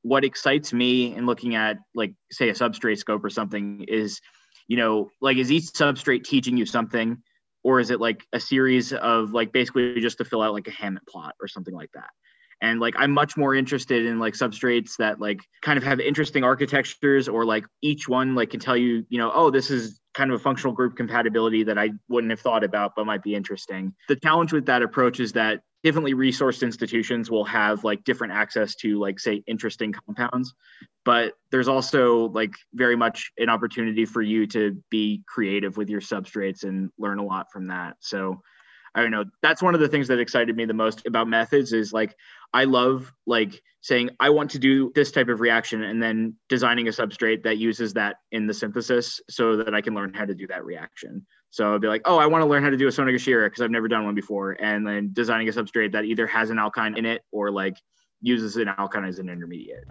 what 0.00 0.24
excites 0.24 0.72
me 0.72 1.14
in 1.14 1.26
looking 1.26 1.54
at 1.54 1.76
like 1.94 2.14
say 2.32 2.48
a 2.48 2.54
substrate 2.54 2.96
scope 2.96 3.22
or 3.22 3.28
something 3.28 3.84
is, 3.88 4.22
you 4.68 4.78
know, 4.78 5.10
like 5.20 5.36
is 5.36 5.52
each 5.52 5.64
substrate 5.64 6.24
teaching 6.24 6.56
you 6.56 6.64
something, 6.64 7.18
or 7.62 7.78
is 7.78 7.90
it 7.90 8.00
like 8.00 8.24
a 8.32 8.40
series 8.40 8.94
of 8.94 9.34
like 9.34 9.52
basically 9.52 10.00
just 10.00 10.16
to 10.16 10.24
fill 10.24 10.40
out 10.40 10.54
like 10.54 10.66
a 10.66 10.70
Hammett 10.70 11.06
plot 11.06 11.34
or 11.38 11.46
something 11.46 11.74
like 11.74 11.90
that? 11.92 12.08
and 12.62 12.78
like 12.78 12.94
i'm 12.98 13.10
much 13.10 13.38
more 13.38 13.54
interested 13.54 14.04
in 14.04 14.18
like 14.18 14.34
substrates 14.34 14.96
that 14.98 15.18
like 15.20 15.40
kind 15.62 15.78
of 15.78 15.82
have 15.82 15.98
interesting 15.98 16.44
architectures 16.44 17.26
or 17.26 17.46
like 17.46 17.64
each 17.80 18.06
one 18.06 18.34
like 18.34 18.50
can 18.50 18.60
tell 18.60 18.76
you 18.76 19.04
you 19.08 19.18
know 19.18 19.30
oh 19.34 19.50
this 19.50 19.70
is 19.70 19.99
kind 20.14 20.30
of 20.30 20.40
a 20.40 20.42
functional 20.42 20.72
group 20.72 20.96
compatibility 20.96 21.62
that 21.64 21.78
I 21.78 21.90
wouldn't 22.08 22.30
have 22.30 22.40
thought 22.40 22.64
about, 22.64 22.92
but 22.96 23.06
might 23.06 23.22
be 23.22 23.34
interesting. 23.34 23.94
The 24.08 24.16
challenge 24.16 24.52
with 24.52 24.66
that 24.66 24.82
approach 24.82 25.20
is 25.20 25.32
that 25.32 25.60
differently 25.82 26.14
resourced 26.14 26.62
institutions 26.62 27.30
will 27.30 27.44
have 27.44 27.84
like 27.84 28.04
different 28.04 28.32
access 28.32 28.74
to 28.76 28.98
like 28.98 29.18
say 29.18 29.42
interesting 29.46 29.92
compounds 29.92 30.54
but 31.04 31.32
there's 31.50 31.68
also 31.68 32.28
like 32.28 32.52
very 32.74 32.96
much 32.96 33.30
an 33.38 33.48
opportunity 33.48 34.04
for 34.04 34.20
you 34.20 34.46
to 34.46 34.76
be 34.90 35.22
creative 35.26 35.78
with 35.78 35.88
your 35.88 36.00
substrates 36.00 36.64
and 36.64 36.90
learn 36.98 37.18
a 37.18 37.24
lot 37.24 37.46
from 37.50 37.68
that 37.68 37.96
so 38.00 38.42
I 38.94 39.02
don't 39.02 39.12
know. 39.12 39.24
That's 39.42 39.62
one 39.62 39.74
of 39.74 39.80
the 39.80 39.88
things 39.88 40.08
that 40.08 40.18
excited 40.18 40.56
me 40.56 40.64
the 40.64 40.74
most 40.74 41.06
about 41.06 41.28
methods 41.28 41.72
is 41.72 41.92
like 41.92 42.14
I 42.52 42.64
love 42.64 43.12
like 43.26 43.60
saying 43.82 44.10
I 44.20 44.30
want 44.30 44.50
to 44.50 44.58
do 44.58 44.92
this 44.94 45.10
type 45.10 45.28
of 45.28 45.40
reaction 45.40 45.82
and 45.82 46.02
then 46.02 46.34
designing 46.48 46.88
a 46.88 46.90
substrate 46.90 47.42
that 47.44 47.58
uses 47.58 47.94
that 47.94 48.16
in 48.30 48.46
the 48.46 48.54
synthesis 48.54 49.20
so 49.30 49.56
that 49.56 49.74
I 49.74 49.80
can 49.80 49.94
learn 49.94 50.12
how 50.12 50.24
to 50.24 50.34
do 50.34 50.46
that 50.48 50.64
reaction. 50.64 51.26
So 51.50 51.74
I'd 51.74 51.80
be 51.80 51.88
like, 51.88 52.02
oh, 52.04 52.18
I 52.18 52.26
want 52.26 52.42
to 52.42 52.46
learn 52.46 52.62
how 52.62 52.70
to 52.70 52.76
do 52.76 52.86
a 52.86 52.90
Sonogashira 52.90 53.46
because 53.46 53.60
I've 53.60 53.70
never 53.70 53.88
done 53.88 54.04
one 54.04 54.14
before, 54.14 54.52
and 54.52 54.86
then 54.86 55.10
designing 55.12 55.48
a 55.48 55.52
substrate 55.52 55.92
that 55.92 56.04
either 56.04 56.26
has 56.26 56.50
an 56.50 56.58
alkyne 56.58 56.96
in 56.96 57.06
it 57.06 57.22
or 57.32 57.50
like 57.50 57.76
uses 58.20 58.56
an 58.56 58.68
alkyne 58.68 59.04
as 59.04 59.18
an 59.18 59.28
intermediate. 59.28 59.84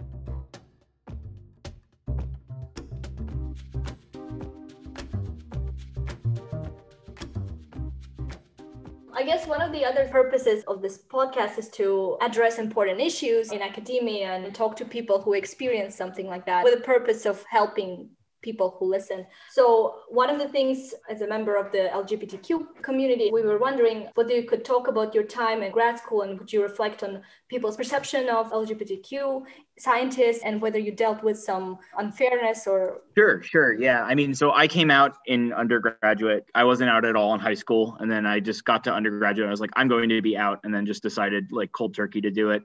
I 9.20 9.22
guess 9.22 9.46
one 9.46 9.60
of 9.60 9.70
the 9.70 9.84
other 9.84 10.08
purposes 10.08 10.64
of 10.66 10.80
this 10.80 10.96
podcast 10.96 11.58
is 11.58 11.68
to 11.72 12.16
address 12.22 12.58
important 12.58 13.02
issues 13.02 13.52
in 13.52 13.60
academia 13.60 14.32
and 14.32 14.54
talk 14.54 14.76
to 14.76 14.86
people 14.86 15.20
who 15.20 15.34
experience 15.34 15.94
something 15.94 16.26
like 16.26 16.46
that 16.46 16.64
with 16.64 16.72
the 16.72 16.80
purpose 16.80 17.26
of 17.26 17.44
helping 17.50 18.08
people 18.42 18.76
who 18.78 18.86
listen. 18.90 19.26
So, 19.50 20.00
one 20.08 20.30
of 20.30 20.38
the 20.38 20.48
things 20.48 20.94
as 21.08 21.20
a 21.22 21.28
member 21.28 21.56
of 21.56 21.72
the 21.72 21.90
LGBTQ 21.92 22.82
community, 22.82 23.30
we 23.32 23.42
were 23.42 23.58
wondering 23.58 24.08
whether 24.14 24.34
you 24.34 24.44
could 24.44 24.64
talk 24.64 24.88
about 24.88 25.14
your 25.14 25.24
time 25.24 25.62
in 25.62 25.72
grad 25.72 25.98
school 25.98 26.22
and 26.22 26.38
could 26.38 26.52
you 26.52 26.62
reflect 26.62 27.02
on 27.02 27.22
people's 27.48 27.76
perception 27.76 28.28
of 28.28 28.50
LGBTQ 28.52 29.42
scientists 29.78 30.42
and 30.44 30.60
whether 30.60 30.78
you 30.78 30.92
dealt 30.92 31.22
with 31.22 31.38
some 31.38 31.78
unfairness 31.98 32.66
or. 32.66 33.00
Sure, 33.16 33.42
sure. 33.42 33.72
Yeah. 33.80 34.02
I 34.02 34.14
mean, 34.14 34.34
so 34.34 34.52
I 34.52 34.68
came 34.68 34.90
out 34.90 35.16
in 35.26 35.52
undergraduate. 35.52 36.46
I 36.54 36.64
wasn't 36.64 36.90
out 36.90 37.04
at 37.04 37.16
all 37.16 37.34
in 37.34 37.40
high 37.40 37.54
school. 37.54 37.96
And 38.00 38.10
then 38.10 38.26
I 38.26 38.40
just 38.40 38.64
got 38.64 38.84
to 38.84 38.92
undergraduate. 38.92 39.48
I 39.48 39.50
was 39.50 39.60
like, 39.60 39.70
I'm 39.76 39.88
going 39.88 40.08
to 40.08 40.22
be 40.22 40.36
out. 40.36 40.60
And 40.64 40.74
then 40.74 40.86
just 40.86 41.02
decided 41.02 41.50
like 41.50 41.72
cold 41.72 41.94
turkey 41.94 42.20
to 42.20 42.30
do 42.30 42.50
it. 42.50 42.62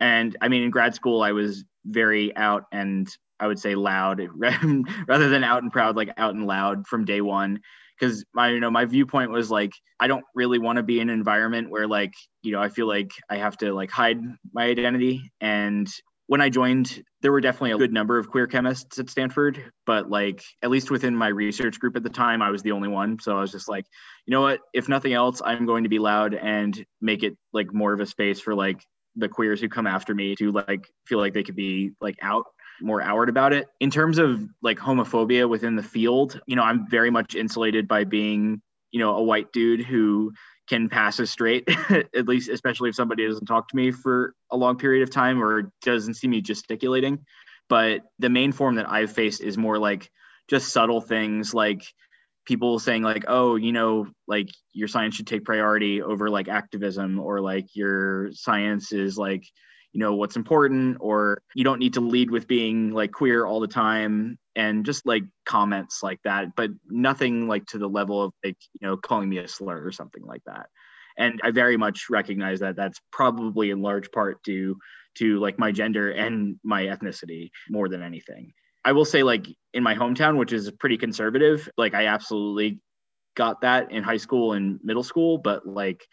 And 0.00 0.36
I 0.40 0.48
mean, 0.48 0.62
in 0.62 0.70
grad 0.70 0.94
school, 0.94 1.22
I 1.22 1.32
was 1.32 1.64
very 1.84 2.34
out 2.36 2.64
and 2.72 3.08
I 3.40 3.46
would 3.46 3.58
say 3.58 3.74
loud 3.74 4.20
rather 4.34 5.28
than 5.28 5.44
out 5.44 5.62
and 5.62 5.72
proud, 5.72 5.96
like 5.96 6.12
out 6.16 6.34
and 6.34 6.46
loud 6.46 6.86
from 6.86 7.04
day 7.04 7.20
one. 7.20 7.60
Because 7.98 8.24
my, 8.34 8.50
you 8.50 8.60
know, 8.60 8.70
my 8.70 8.86
viewpoint 8.86 9.30
was 9.30 9.50
like, 9.50 9.72
I 9.98 10.06
don't 10.06 10.24
really 10.34 10.58
want 10.58 10.76
to 10.76 10.82
be 10.82 11.00
in 11.00 11.10
an 11.10 11.14
environment 11.14 11.70
where 11.70 11.86
like, 11.86 12.14
you 12.42 12.52
know, 12.52 12.60
I 12.60 12.70
feel 12.70 12.86
like 12.86 13.10
I 13.28 13.36
have 13.36 13.58
to 13.58 13.74
like 13.74 13.90
hide 13.90 14.18
my 14.54 14.64
identity. 14.64 15.30
And 15.40 15.86
when 16.26 16.40
I 16.40 16.48
joined, 16.48 17.02
there 17.22 17.32
were 17.32 17.40
definitely 17.40 17.72
a 17.72 17.76
good 17.76 17.92
number 17.92 18.16
of 18.16 18.30
queer 18.30 18.46
chemists 18.46 18.98
at 18.98 19.10
Stanford, 19.10 19.62
but 19.84 20.08
like 20.08 20.42
at 20.62 20.70
least 20.70 20.90
within 20.90 21.14
my 21.14 21.28
research 21.28 21.80
group 21.80 21.96
at 21.96 22.02
the 22.02 22.08
time, 22.08 22.40
I 22.40 22.50
was 22.50 22.62
the 22.62 22.72
only 22.72 22.88
one. 22.88 23.18
So 23.20 23.36
I 23.36 23.40
was 23.40 23.50
just 23.50 23.68
like, 23.68 23.84
you 24.26 24.30
know 24.30 24.40
what? 24.40 24.60
If 24.72 24.88
nothing 24.88 25.12
else, 25.12 25.42
I'm 25.44 25.66
going 25.66 25.82
to 25.82 25.90
be 25.90 25.98
loud 25.98 26.34
and 26.34 26.86
make 27.00 27.22
it 27.22 27.36
like 27.52 27.74
more 27.74 27.92
of 27.92 28.00
a 28.00 28.06
space 28.06 28.40
for 28.40 28.54
like 28.54 28.80
the 29.16 29.28
queers 29.28 29.60
who 29.60 29.68
come 29.68 29.86
after 29.86 30.14
me 30.14 30.36
to 30.36 30.52
like 30.52 30.88
feel 31.06 31.18
like 31.18 31.34
they 31.34 31.42
could 31.42 31.56
be 31.56 31.90
like 32.00 32.16
out 32.22 32.46
more 32.82 33.02
outward 33.02 33.28
about 33.28 33.52
it. 33.52 33.68
In 33.80 33.90
terms 33.90 34.18
of 34.18 34.48
like 34.62 34.78
homophobia 34.78 35.48
within 35.48 35.76
the 35.76 35.82
field, 35.82 36.40
you 36.46 36.56
know, 36.56 36.62
I'm 36.62 36.88
very 36.88 37.10
much 37.10 37.34
insulated 37.34 37.88
by 37.88 38.04
being, 38.04 38.60
you 38.90 39.00
know, 39.00 39.16
a 39.16 39.22
white 39.22 39.52
dude 39.52 39.82
who 39.82 40.32
can 40.68 40.88
pass 40.88 41.18
as 41.20 41.30
straight, 41.30 41.68
at 41.90 42.28
least, 42.28 42.48
especially 42.48 42.88
if 42.88 42.94
somebody 42.94 43.26
doesn't 43.26 43.46
talk 43.46 43.68
to 43.68 43.76
me 43.76 43.90
for 43.90 44.34
a 44.50 44.56
long 44.56 44.78
period 44.78 45.02
of 45.02 45.10
time 45.10 45.42
or 45.42 45.72
doesn't 45.82 46.14
see 46.14 46.28
me 46.28 46.40
gesticulating. 46.40 47.24
But 47.68 48.02
the 48.18 48.30
main 48.30 48.52
form 48.52 48.76
that 48.76 48.90
I've 48.90 49.12
faced 49.12 49.40
is 49.40 49.58
more 49.58 49.78
like 49.78 50.10
just 50.48 50.72
subtle 50.72 51.00
things 51.00 51.54
like 51.54 51.82
people 52.46 52.80
saying 52.80 53.02
like 53.02 53.24
oh 53.28 53.54
you 53.54 53.70
know 53.70 54.08
like 54.26 54.48
your 54.72 54.88
science 54.88 55.14
should 55.14 55.26
take 55.26 55.44
priority 55.44 56.02
over 56.02 56.28
like 56.28 56.48
activism 56.48 57.20
or 57.20 57.40
like 57.40 57.66
your 57.74 58.32
science 58.32 58.92
is 58.92 59.16
like 59.16 59.44
you 59.92 60.00
know 60.00 60.14
what's 60.14 60.36
important 60.36 60.96
or 61.00 61.42
you 61.54 61.64
don't 61.64 61.78
need 61.78 61.94
to 61.94 62.00
lead 62.00 62.30
with 62.30 62.46
being 62.46 62.92
like 62.92 63.12
queer 63.12 63.44
all 63.44 63.60
the 63.60 63.68
time 63.68 64.38
and 64.54 64.84
just 64.84 65.06
like 65.06 65.22
comments 65.44 66.02
like 66.02 66.20
that 66.22 66.48
but 66.56 66.70
nothing 66.88 67.48
like 67.48 67.66
to 67.66 67.78
the 67.78 67.88
level 67.88 68.22
of 68.22 68.32
like 68.44 68.56
you 68.80 68.86
know 68.86 68.96
calling 68.96 69.28
me 69.28 69.38
a 69.38 69.48
slur 69.48 69.84
or 69.84 69.92
something 69.92 70.24
like 70.24 70.42
that 70.46 70.66
and 71.18 71.40
i 71.42 71.50
very 71.50 71.76
much 71.76 72.06
recognize 72.08 72.60
that 72.60 72.76
that's 72.76 73.00
probably 73.12 73.70
in 73.70 73.82
large 73.82 74.10
part 74.12 74.42
due 74.44 74.76
to 75.16 75.38
like 75.40 75.58
my 75.58 75.72
gender 75.72 76.12
and 76.12 76.56
my 76.62 76.84
ethnicity 76.84 77.50
more 77.68 77.88
than 77.88 78.02
anything 78.02 78.52
i 78.84 78.92
will 78.92 79.04
say 79.04 79.22
like 79.22 79.46
in 79.74 79.82
my 79.82 79.94
hometown 79.94 80.36
which 80.36 80.52
is 80.52 80.70
pretty 80.72 80.96
conservative 80.96 81.68
like 81.76 81.94
i 81.94 82.06
absolutely 82.06 82.78
got 83.36 83.60
that 83.60 83.90
in 83.90 84.02
high 84.02 84.16
school 84.16 84.52
and 84.52 84.78
middle 84.84 85.02
school 85.02 85.38
but 85.38 85.66
like 85.66 86.04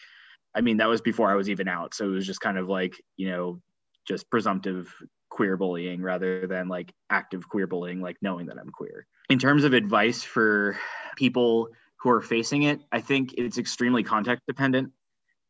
I 0.55 0.61
mean, 0.61 0.77
that 0.77 0.89
was 0.89 1.01
before 1.01 1.29
I 1.29 1.35
was 1.35 1.51
even 1.51 1.67
out. 1.67 1.93
So 1.93 2.05
it 2.05 2.13
was 2.13 2.25
just 2.25 2.41
kind 2.41 2.57
of 2.57 2.67
like, 2.67 2.95
you 3.15 3.29
know, 3.29 3.61
just 4.07 4.29
presumptive 4.29 4.93
queer 5.29 5.57
bullying 5.57 6.01
rather 6.01 6.47
than 6.47 6.67
like 6.67 6.93
active 7.09 7.47
queer 7.47 7.67
bullying, 7.67 8.01
like 8.01 8.17
knowing 8.21 8.47
that 8.47 8.57
I'm 8.57 8.69
queer. 8.69 9.05
In 9.29 9.39
terms 9.39 9.63
of 9.63 9.73
advice 9.73 10.23
for 10.23 10.77
people 11.15 11.69
who 11.97 12.09
are 12.09 12.21
facing 12.21 12.63
it, 12.63 12.79
I 12.91 13.01
think 13.01 13.33
it's 13.37 13.57
extremely 13.57 14.03
context 14.03 14.45
dependent. 14.47 14.91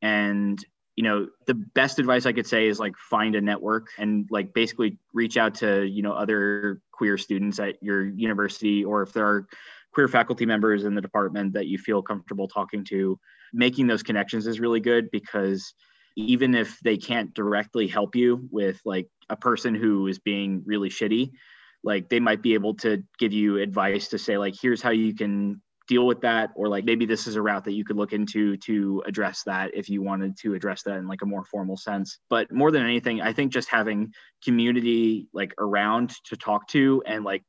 And, 0.02 0.64
you 0.96 1.04
know, 1.04 1.28
the 1.46 1.54
best 1.54 2.00
advice 2.00 2.26
I 2.26 2.34
could 2.34 2.48
say 2.48 2.68
is 2.68 2.80
like 2.80 2.98
find 2.98 3.36
a 3.36 3.42
network 3.42 3.88
and 3.98 4.28
like 4.32 4.54
basically 4.54 4.98
reach 5.14 5.38
out 5.38 5.56
to, 5.56 5.86
you 5.86 6.02
know, 6.02 6.14
other 6.14 6.82
queer 6.92 7.18
students 7.18 7.60
at 7.60 7.82
your 7.84 8.06
university 8.06 8.84
or 8.84 9.04
if 9.04 9.14
there 9.14 9.26
are 9.26 9.48
queer 9.94 10.08
faculty 10.08 10.46
members 10.46 10.84
in 10.84 10.96
the 10.96 11.02
department 11.02 11.54
that 11.54 11.68
you 11.68 11.78
feel 11.78 12.02
comfortable 12.02 12.48
talking 12.48 12.84
to. 12.86 13.20
Making 13.54 13.88
those 13.88 14.04
connections 14.04 14.46
is 14.48 14.60
really 14.60 14.80
good 14.80 15.10
because 15.12 15.74
even 16.18 16.56
if 16.56 16.80
they 16.80 16.98
can't 16.98 17.34
directly 17.34 17.88
help 17.88 18.16
you 18.16 18.48
with 18.52 18.82
like 18.84 19.08
a 19.30 19.36
person 19.36 19.76
who 19.76 20.08
is 20.08 20.20
being 20.20 20.64
really 20.66 20.90
shitty 20.90 21.30
like 21.84 22.10
they 22.10 22.20
might 22.20 22.42
be 22.42 22.56
able 22.56 22.74
to 22.74 23.04
give 23.20 23.32
you 23.32 23.58
advice 23.58 24.10
to 24.10 24.18
say 24.18 24.38
like 24.38 24.56
here's 24.60 24.82
how 24.82 24.90
you 24.90 25.16
can 25.16 25.62
deal 25.88 26.06
with 26.06 26.20
that 26.22 26.50
or 26.56 26.68
like 26.68 26.84
maybe 26.84 27.06
this 27.06 27.28
is 27.28 27.36
a 27.36 27.42
route 27.42 27.64
that 27.64 27.74
you 27.74 27.86
could 27.86 27.96
look 27.96 28.12
into 28.12 28.58
to 28.58 29.02
address 29.06 29.44
that 29.46 29.72
if 29.74 29.88
you 29.88 30.02
wanted 30.02 30.36
to 30.38 30.54
address 30.54 30.84
that 30.84 30.98
in 30.98 31.08
like 31.08 31.22
a 31.22 31.26
more 31.26 31.46
formal 31.46 31.78
sense. 31.78 32.20
But 32.30 32.52
more 32.52 32.72
than 32.72 32.84
anything 32.84 33.22
i 33.22 33.32
think 33.32 33.54
just 33.54 33.70
having 33.70 34.12
community 34.44 35.28
like 35.34 35.54
around 35.60 36.14
to 36.26 36.36
talk 36.36 36.68
to 36.70 37.04
and 37.06 37.24
like 37.24 37.44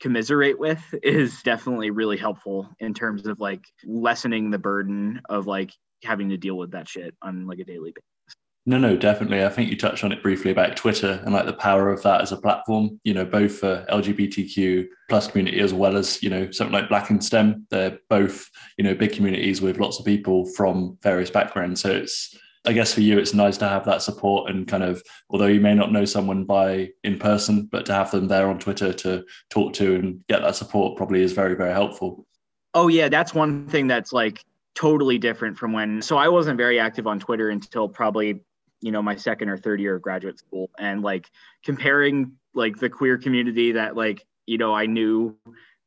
commiserate 0.00 0.58
with 0.58 0.82
is 1.02 1.42
definitely 1.42 1.90
really 1.90 2.16
helpful 2.16 2.68
in 2.78 2.94
terms 2.94 3.26
of 3.26 3.40
like 3.40 3.62
lessening 3.86 4.50
the 4.50 4.58
burden 4.58 5.22
of 5.28 5.46
like 5.46 5.72
having 6.04 6.28
to 6.28 6.36
deal 6.36 6.56
with 6.56 6.70
that 6.72 6.88
shit 6.88 7.14
on 7.22 7.46
like 7.46 7.58
a 7.58 7.64
daily 7.64 7.92
basis 7.92 8.36
no, 8.68 8.76
no, 8.76 8.98
definitely. 8.98 9.42
I 9.42 9.48
think 9.48 9.70
you 9.70 9.78
touched 9.78 10.04
on 10.04 10.12
it 10.12 10.22
briefly 10.22 10.50
about 10.50 10.76
Twitter 10.76 11.22
and 11.24 11.32
like 11.32 11.46
the 11.46 11.54
power 11.54 11.90
of 11.90 12.02
that 12.02 12.20
as 12.20 12.32
a 12.32 12.36
platform, 12.36 13.00
you 13.02 13.14
know, 13.14 13.24
both 13.24 13.60
for 13.60 13.86
LGBTQ 13.88 14.86
plus 15.08 15.26
community 15.26 15.60
as 15.60 15.72
well 15.72 15.96
as, 15.96 16.22
you 16.22 16.28
know, 16.28 16.50
something 16.50 16.74
like 16.74 16.90
Black 16.90 17.08
and 17.08 17.24
STEM. 17.24 17.66
They're 17.70 17.98
both, 18.10 18.46
you 18.76 18.84
know, 18.84 18.94
big 18.94 19.14
communities 19.14 19.62
with 19.62 19.78
lots 19.78 19.98
of 19.98 20.04
people 20.04 20.44
from 20.54 20.98
various 21.02 21.30
backgrounds. 21.30 21.80
So 21.80 21.92
it's, 21.92 22.36
I 22.66 22.74
guess 22.74 22.92
for 22.92 23.00
you, 23.00 23.18
it's 23.18 23.32
nice 23.32 23.56
to 23.56 23.68
have 23.70 23.86
that 23.86 24.02
support 24.02 24.50
and 24.50 24.68
kind 24.68 24.82
of, 24.82 25.02
although 25.30 25.46
you 25.46 25.60
may 25.60 25.72
not 25.72 25.90
know 25.90 26.04
someone 26.04 26.44
by 26.44 26.90
in 27.04 27.18
person, 27.18 27.70
but 27.72 27.86
to 27.86 27.94
have 27.94 28.10
them 28.10 28.28
there 28.28 28.50
on 28.50 28.58
Twitter 28.58 28.92
to 28.92 29.24
talk 29.48 29.72
to 29.74 29.94
and 29.94 30.20
get 30.28 30.42
that 30.42 30.56
support 30.56 30.98
probably 30.98 31.22
is 31.22 31.32
very, 31.32 31.54
very 31.54 31.72
helpful. 31.72 32.26
Oh, 32.74 32.88
yeah. 32.88 33.08
That's 33.08 33.32
one 33.32 33.66
thing 33.66 33.86
that's 33.86 34.12
like 34.12 34.44
totally 34.78 35.18
different 35.18 35.58
from 35.58 35.72
when, 35.72 36.02
so 36.02 36.16
I 36.16 36.28
wasn't 36.28 36.56
very 36.56 36.78
active 36.78 37.06
on 37.06 37.18
Twitter 37.18 37.50
until 37.50 37.88
probably 37.88 38.42
you 38.80 38.92
know 38.92 39.02
my 39.02 39.16
second 39.16 39.48
or 39.48 39.56
third 39.56 39.80
year 39.80 39.96
of 39.96 40.02
graduate 40.02 40.38
school. 40.38 40.70
And 40.78 41.02
like 41.02 41.28
comparing 41.64 42.32
like 42.54 42.76
the 42.76 42.90
queer 42.90 43.18
community 43.18 43.72
that 43.72 43.96
like 43.96 44.26
you 44.46 44.58
know 44.58 44.74
i 44.74 44.86
knew 44.86 45.36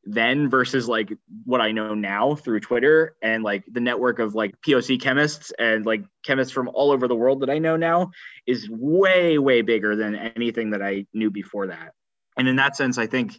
then 0.04 0.48
versus 0.48 0.88
like 0.88 1.12
what 1.44 1.60
i 1.60 1.70
know 1.70 1.94
now 1.94 2.34
through 2.34 2.58
twitter 2.58 3.14
and 3.22 3.44
like 3.44 3.64
the 3.70 3.80
network 3.80 4.18
of 4.18 4.34
like 4.34 4.54
poc 4.66 5.00
chemists 5.00 5.52
and 5.58 5.86
like 5.86 6.02
chemists 6.24 6.52
from 6.52 6.68
all 6.68 6.90
over 6.90 7.06
the 7.06 7.14
world 7.14 7.40
that 7.40 7.50
i 7.50 7.58
know 7.58 7.76
now 7.76 8.10
is 8.46 8.68
way 8.70 9.38
way 9.38 9.62
bigger 9.62 9.94
than 9.94 10.16
anything 10.16 10.70
that 10.70 10.82
i 10.82 11.06
knew 11.12 11.30
before 11.30 11.68
that. 11.68 11.92
And 12.36 12.48
in 12.48 12.56
that 12.56 12.76
sense 12.76 12.98
i 12.98 13.06
think 13.06 13.38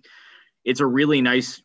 it's 0.63 0.79
a 0.79 0.85
really 0.85 1.21
nice 1.21 1.61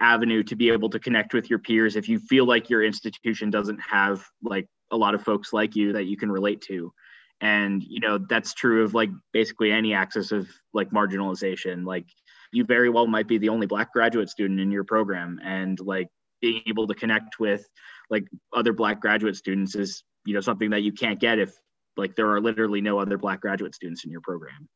avenue 0.00 0.42
to 0.44 0.56
be 0.56 0.70
able 0.70 0.90
to 0.90 0.98
connect 0.98 1.34
with 1.34 1.50
your 1.50 1.58
peers 1.58 1.96
if 1.96 2.08
you 2.08 2.18
feel 2.18 2.44
like 2.44 2.70
your 2.70 2.82
institution 2.82 3.50
doesn't 3.50 3.80
have 3.80 4.24
like 4.42 4.66
a 4.90 4.96
lot 4.96 5.14
of 5.14 5.22
folks 5.22 5.52
like 5.52 5.74
you 5.76 5.92
that 5.92 6.04
you 6.04 6.16
can 6.16 6.30
relate 6.30 6.60
to. 6.62 6.92
And 7.40 7.82
you 7.82 8.00
know 8.00 8.18
that's 8.18 8.54
true 8.54 8.84
of 8.84 8.94
like 8.94 9.10
basically 9.32 9.72
any 9.72 9.94
axis 9.94 10.30
of 10.30 10.48
like 10.72 10.90
marginalization. 10.90 11.84
Like 11.84 12.06
you 12.52 12.64
very 12.64 12.88
well 12.88 13.06
might 13.06 13.26
be 13.26 13.38
the 13.38 13.48
only 13.48 13.66
black 13.66 13.92
graduate 13.92 14.30
student 14.30 14.60
in 14.60 14.70
your 14.70 14.84
program 14.84 15.40
and 15.42 15.80
like 15.80 16.08
being 16.40 16.62
able 16.66 16.86
to 16.86 16.94
connect 16.94 17.40
with 17.40 17.66
like 18.10 18.24
other 18.52 18.72
black 18.72 19.00
graduate 19.00 19.36
students 19.36 19.74
is 19.74 20.04
you 20.24 20.34
know 20.34 20.40
something 20.40 20.70
that 20.70 20.82
you 20.82 20.92
can't 20.92 21.18
get 21.18 21.38
if 21.38 21.52
like 21.96 22.14
there 22.14 22.30
are 22.30 22.40
literally 22.40 22.80
no 22.80 22.98
other 22.98 23.18
black 23.18 23.40
graduate 23.40 23.74
students 23.74 24.04
in 24.04 24.10
your 24.10 24.20
program 24.20 24.68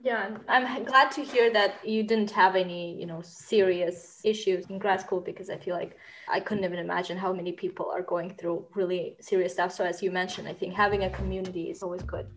yeah, 0.00 0.30
I'm 0.48 0.84
glad 0.84 1.10
to 1.12 1.22
hear 1.22 1.52
that 1.52 1.84
you 1.84 2.04
didn't 2.04 2.30
have 2.30 2.54
any, 2.54 2.98
you 3.00 3.06
know, 3.06 3.20
serious 3.22 4.20
issues 4.24 4.66
in 4.66 4.78
grad 4.78 5.00
school 5.00 5.20
because 5.20 5.50
I 5.50 5.56
feel 5.56 5.74
like 5.74 5.96
I 6.30 6.38
couldn't 6.38 6.64
even 6.64 6.78
imagine 6.78 7.18
how 7.18 7.32
many 7.32 7.50
people 7.50 7.90
are 7.90 8.02
going 8.02 8.34
through 8.34 8.64
really 8.74 9.16
serious 9.20 9.54
stuff. 9.54 9.72
So 9.72 9.84
as 9.84 10.00
you 10.00 10.12
mentioned, 10.12 10.46
I 10.46 10.52
think 10.52 10.74
having 10.74 11.02
a 11.02 11.10
community 11.10 11.70
is 11.70 11.82
always 11.82 12.02
good. 12.02 12.28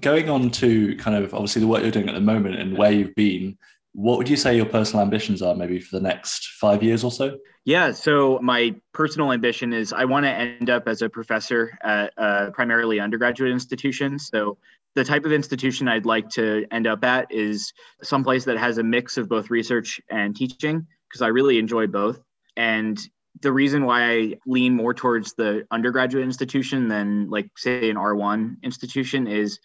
Going 0.00 0.30
on 0.30 0.50
to 0.52 0.94
kind 0.96 1.16
of 1.16 1.34
obviously 1.34 1.62
the 1.62 1.66
work 1.66 1.82
you're 1.82 1.90
doing 1.90 2.08
at 2.08 2.14
the 2.14 2.20
moment 2.20 2.60
and 2.60 2.78
where 2.78 2.92
you've 2.92 3.16
been, 3.16 3.58
what 3.96 4.18
would 4.18 4.28
you 4.28 4.36
say 4.36 4.54
your 4.54 4.66
personal 4.66 5.02
ambitions 5.02 5.40
are 5.40 5.54
maybe 5.54 5.80
for 5.80 5.96
the 5.96 6.02
next 6.02 6.48
five 6.48 6.82
years 6.82 7.02
or 7.02 7.10
so? 7.10 7.38
Yeah, 7.64 7.92
so 7.92 8.38
my 8.42 8.74
personal 8.92 9.32
ambition 9.32 9.72
is 9.72 9.90
I 9.90 10.04
want 10.04 10.26
to 10.26 10.30
end 10.30 10.68
up 10.68 10.86
as 10.86 11.00
a 11.00 11.08
professor 11.08 11.78
at 11.82 12.14
primarily 12.52 13.00
undergraduate 13.00 13.50
institutions. 13.50 14.28
So 14.30 14.58
the 14.96 15.02
type 15.02 15.24
of 15.24 15.32
institution 15.32 15.88
I'd 15.88 16.04
like 16.04 16.28
to 16.30 16.66
end 16.70 16.86
up 16.86 17.04
at 17.04 17.32
is 17.32 17.72
someplace 18.02 18.44
that 18.44 18.58
has 18.58 18.76
a 18.76 18.82
mix 18.82 19.16
of 19.16 19.30
both 19.30 19.48
research 19.48 19.98
and 20.10 20.36
teaching 20.36 20.86
because 21.08 21.22
I 21.22 21.28
really 21.28 21.58
enjoy 21.58 21.86
both. 21.86 22.20
And 22.54 23.00
the 23.40 23.52
reason 23.52 23.86
why 23.86 24.10
I 24.10 24.34
lean 24.46 24.74
more 24.74 24.92
towards 24.92 25.32
the 25.32 25.66
undergraduate 25.70 26.24
institution 26.24 26.88
than 26.88 27.30
like 27.30 27.48
say 27.56 27.88
an 27.88 27.96
R1 27.96 28.62
institution 28.62 29.26
is 29.26 29.58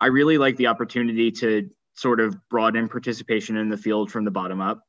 I 0.00 0.06
really 0.06 0.38
like 0.38 0.56
the 0.56 0.68
opportunity 0.68 1.32
to 1.32 1.68
sort 1.94 2.20
of 2.20 2.36
broaden 2.48 2.88
participation 2.88 3.56
in 3.56 3.68
the 3.68 3.76
field 3.76 4.10
from 4.10 4.24
the 4.24 4.30
bottom 4.30 4.60
up. 4.60 4.82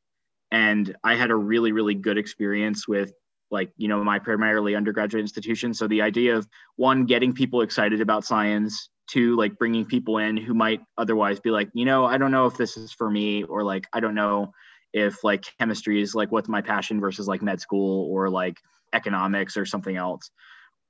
And 0.51 0.95
I 1.03 1.15
had 1.15 1.31
a 1.31 1.35
really, 1.35 1.71
really 1.71 1.95
good 1.95 2.17
experience 2.17 2.87
with 2.87 3.11
like, 3.51 3.71
you 3.77 3.87
know, 3.87 4.03
my 4.03 4.19
primarily 4.19 4.75
undergraduate 4.75 5.21
institution. 5.21 5.73
So 5.73 5.87
the 5.87 6.01
idea 6.01 6.35
of 6.35 6.47
one, 6.75 7.05
getting 7.05 7.33
people 7.33 7.61
excited 7.61 8.01
about 8.01 8.25
science, 8.25 8.89
two, 9.07 9.35
like 9.35 9.57
bringing 9.57 9.85
people 9.85 10.17
in 10.17 10.37
who 10.37 10.53
might 10.53 10.81
otherwise 10.97 11.39
be 11.39 11.51
like, 11.51 11.69
you 11.73 11.85
know, 11.85 12.05
I 12.05 12.17
don't 12.17 12.31
know 12.31 12.45
if 12.45 12.57
this 12.57 12.77
is 12.77 12.91
for 12.91 13.09
me, 13.09 13.43
or 13.43 13.63
like, 13.63 13.85
I 13.93 13.99
don't 13.99 14.15
know 14.15 14.53
if 14.93 15.23
like 15.23 15.43
chemistry 15.59 16.01
is 16.01 16.15
like 16.15 16.31
what's 16.31 16.49
my 16.49 16.61
passion 16.61 16.99
versus 16.99 17.27
like 17.27 17.41
med 17.41 17.59
school 17.59 18.09
or 18.11 18.29
like 18.29 18.57
economics 18.93 19.57
or 19.57 19.65
something 19.65 19.97
else. 19.97 20.31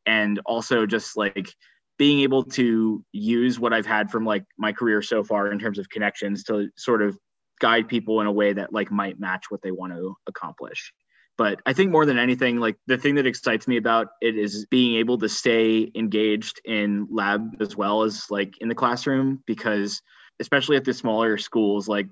And 0.05 0.39
also 0.45 0.85
just 0.85 1.15
like 1.17 1.49
being 1.97 2.21
able 2.21 2.43
to 2.43 3.03
use 3.11 3.59
what 3.59 3.73
I've 3.73 3.85
had 3.85 4.09
from 4.09 4.25
like 4.25 4.45
my 4.57 4.71
career 4.71 5.01
so 5.01 5.23
far 5.23 5.51
in 5.51 5.59
terms 5.59 5.77
of 5.77 5.89
connections 5.89 6.43
to 6.45 6.69
sort 6.75 7.01
of 7.01 7.17
guide 7.59 7.87
people 7.87 8.19
in 8.21 8.27
a 8.27 8.31
way 8.31 8.53
that 8.53 8.73
like 8.73 8.91
might 8.91 9.19
match 9.19 9.45
what 9.49 9.61
they 9.61 9.71
want 9.71 9.93
to 9.93 10.15
accomplish. 10.27 10.91
But 11.37 11.61
I 11.65 11.73
think 11.73 11.91
more 11.91 12.05
than 12.05 12.19
anything, 12.19 12.59
like 12.59 12.77
the 12.85 12.97
thing 12.97 13.15
that 13.15 13.25
excites 13.25 13.67
me 13.67 13.77
about 13.77 14.09
it 14.21 14.37
is 14.37 14.65
being 14.67 14.97
able 14.97 15.17
to 15.19 15.29
stay 15.29 15.91
engaged 15.95 16.61
in 16.65 17.07
lab 17.09 17.55
as 17.59 17.75
well 17.75 18.03
as 18.03 18.29
like 18.29 18.55
in 18.59 18.69
the 18.69 18.75
classroom, 18.75 19.43
because 19.47 20.01
especially 20.39 20.77
at 20.77 20.85
the 20.85 20.93
smaller 20.93 21.37
schools, 21.37 21.87
like 21.87 22.07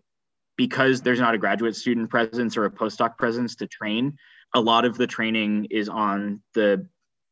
because 0.57 1.01
there's 1.01 1.19
not 1.19 1.35
a 1.35 1.37
graduate 1.37 1.75
student 1.75 2.09
presence 2.09 2.57
or 2.57 2.65
a 2.65 2.71
postdoc 2.71 3.17
presence 3.17 3.55
to 3.55 3.67
train, 3.67 4.15
a 4.53 4.61
lot 4.61 4.85
of 4.85 4.97
the 4.97 5.07
training 5.07 5.67
is 5.69 5.87
on 5.87 6.41
the 6.53 6.87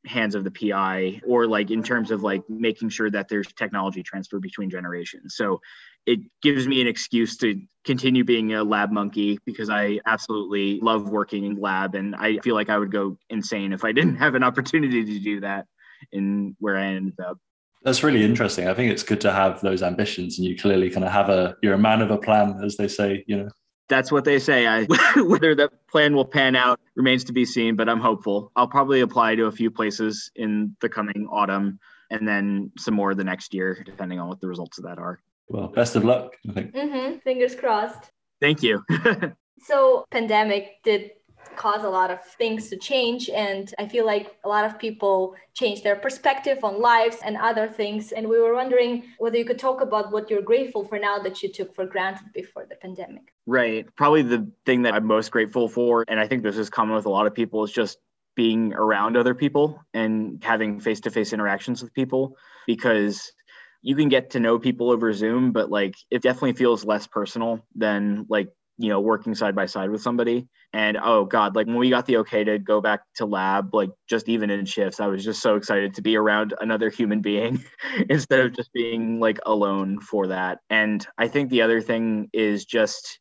hands 0.05 0.35
of 0.35 0.43
the 0.43 0.51
PI 0.51 1.21
or 1.27 1.47
like 1.47 1.71
in 1.71 1.83
terms 1.83 2.11
of 2.11 2.23
like 2.23 2.41
making 2.49 2.89
sure 2.89 3.09
that 3.11 3.27
there's 3.27 3.47
technology 3.53 4.03
transfer 4.03 4.39
between 4.39 4.69
generations. 4.69 5.35
So 5.35 5.59
it 6.05 6.19
gives 6.41 6.67
me 6.67 6.81
an 6.81 6.87
excuse 6.87 7.37
to 7.37 7.61
continue 7.85 8.23
being 8.23 8.53
a 8.53 8.63
lab 8.63 8.91
monkey 8.91 9.39
because 9.45 9.69
I 9.69 9.99
absolutely 10.05 10.79
love 10.79 11.09
working 11.09 11.45
in 11.45 11.59
lab 11.59 11.95
and 11.95 12.15
I 12.15 12.37
feel 12.39 12.55
like 12.55 12.69
I 12.69 12.77
would 12.77 12.91
go 12.91 13.17
insane 13.29 13.73
if 13.73 13.83
I 13.83 13.91
didn't 13.91 14.15
have 14.15 14.35
an 14.35 14.43
opportunity 14.43 15.03
to 15.03 15.19
do 15.19 15.41
that 15.41 15.65
in 16.11 16.55
where 16.59 16.77
I 16.77 16.85
ended 16.85 17.19
up. 17.19 17.37
That's 17.83 18.03
really 18.03 18.23
interesting. 18.23 18.67
I 18.67 18.73
think 18.73 18.91
it's 18.91 19.03
good 19.03 19.21
to 19.21 19.31
have 19.31 19.61
those 19.61 19.83
ambitions 19.83 20.37
and 20.37 20.47
you 20.47 20.57
clearly 20.57 20.89
kind 20.89 21.05
of 21.05 21.11
have 21.11 21.29
a 21.29 21.55
you're 21.61 21.75
a 21.75 21.77
man 21.77 22.01
of 22.01 22.11
a 22.11 22.17
plan 22.17 22.59
as 22.63 22.77
they 22.77 22.87
say, 22.87 23.23
you 23.27 23.37
know 23.37 23.49
that's 23.89 24.11
what 24.11 24.23
they 24.23 24.39
say. 24.39 24.67
I, 24.67 24.83
whether 25.17 25.55
the 25.55 25.69
plan 25.91 26.15
will 26.15 26.25
pan 26.25 26.55
out 26.55 26.79
remains 26.95 27.23
to 27.25 27.33
be 27.33 27.43
seen, 27.43 27.75
but 27.75 27.89
I'm 27.89 27.99
hopeful. 27.99 28.51
I'll 28.55 28.67
probably 28.67 29.01
apply 29.01 29.35
to 29.35 29.45
a 29.45 29.51
few 29.51 29.69
places 29.69 30.31
in 30.35 30.75
the 30.79 30.87
coming 30.87 31.27
autumn 31.29 31.79
and 32.11 32.27
then 32.27 32.71
some 32.77 32.93
more 32.93 33.13
the 33.13 33.23
next 33.23 33.53
year, 33.53 33.83
depending 33.85 34.19
on 34.19 34.27
what 34.27 34.39
the 34.39 34.47
results 34.47 34.77
of 34.77 34.85
that 34.85 34.97
are. 34.97 35.19
Well, 35.47 35.67
best 35.67 35.95
of 35.95 36.05
luck. 36.05 36.35
I 36.47 36.53
think. 36.53 36.73
Mm-hmm. 36.73 37.17
Fingers 37.19 37.55
crossed. 37.55 38.11
Thank 38.39 38.63
you. 38.63 38.83
so, 39.61 40.05
pandemic 40.11 40.77
did 40.83 41.11
cause 41.55 41.83
a 41.83 41.89
lot 41.89 42.09
of 42.09 42.23
things 42.23 42.69
to 42.69 42.77
change. 42.77 43.29
And 43.29 43.73
I 43.77 43.87
feel 43.87 44.05
like 44.05 44.37
a 44.45 44.49
lot 44.49 44.65
of 44.65 44.79
people 44.79 45.35
change 45.53 45.83
their 45.83 45.95
perspective 45.95 46.63
on 46.63 46.81
lives 46.81 47.17
and 47.23 47.35
other 47.35 47.67
things. 47.67 48.13
And 48.13 48.29
we 48.29 48.39
were 48.39 48.53
wondering 48.53 49.03
whether 49.17 49.37
you 49.37 49.45
could 49.45 49.59
talk 49.59 49.81
about 49.81 50.11
what 50.11 50.29
you're 50.29 50.41
grateful 50.41 50.85
for 50.85 50.97
now 50.97 51.19
that 51.19 51.43
you 51.43 51.51
took 51.51 51.75
for 51.75 51.85
granted 51.85 52.27
before 52.33 52.65
the 52.69 52.75
pandemic. 52.75 53.33
Right. 53.45 53.85
Probably 53.95 54.21
the 54.21 54.49
thing 54.65 54.83
that 54.83 54.93
I'm 54.93 55.05
most 55.05 55.31
grateful 55.31 55.67
for, 55.67 56.05
and 56.07 56.19
I 56.19 56.27
think 56.27 56.43
this 56.43 56.57
is 56.57 56.69
common 56.69 56.95
with 56.95 57.05
a 57.05 57.09
lot 57.09 57.27
of 57.27 57.33
people, 57.33 57.63
is 57.63 57.71
just 57.71 57.97
being 58.35 58.73
around 58.73 59.17
other 59.17 59.35
people 59.35 59.83
and 59.93 60.41
having 60.41 60.79
face 60.79 61.01
to 61.01 61.11
face 61.11 61.33
interactions 61.33 61.83
with 61.83 61.93
people 61.93 62.37
because 62.67 63.33
you 63.81 63.95
can 63.95 64.07
get 64.07 64.29
to 64.29 64.39
know 64.39 64.59
people 64.59 64.91
over 64.91 65.11
Zoom, 65.11 65.51
but 65.51 65.69
like 65.69 65.95
it 66.09 66.21
definitely 66.21 66.53
feels 66.53 66.85
less 66.85 67.07
personal 67.07 67.65
than 67.75 68.25
like 68.29 68.49
you 68.79 68.89
know 68.89 68.99
working 68.99 69.35
side 69.35 69.53
by 69.53 69.65
side 69.65 69.91
with 69.91 70.01
somebody. 70.01 70.47
And 70.73 70.97
oh 71.01 71.25
god 71.25 71.55
like 71.55 71.67
when 71.67 71.77
we 71.77 71.89
got 71.89 72.05
the 72.05 72.17
okay 72.17 72.43
to 72.43 72.57
go 72.59 72.79
back 72.79 73.01
to 73.15 73.25
lab 73.25 73.73
like 73.73 73.89
just 74.07 74.29
even 74.29 74.51
in 74.51 74.65
shifts 74.65 74.99
i 74.99 75.07
was 75.07 75.23
just 75.23 75.41
so 75.41 75.55
excited 75.55 75.95
to 75.95 76.03
be 76.03 76.15
around 76.15 76.53
another 76.61 76.89
human 76.89 77.21
being 77.21 77.63
instead 78.09 78.39
of 78.39 78.55
just 78.55 78.71
being 78.71 79.19
like 79.19 79.39
alone 79.45 79.99
for 79.99 80.27
that. 80.27 80.59
And 80.69 81.05
i 81.17 81.27
think 81.27 81.49
the 81.49 81.61
other 81.61 81.81
thing 81.81 82.29
is 82.33 82.65
just 82.65 83.19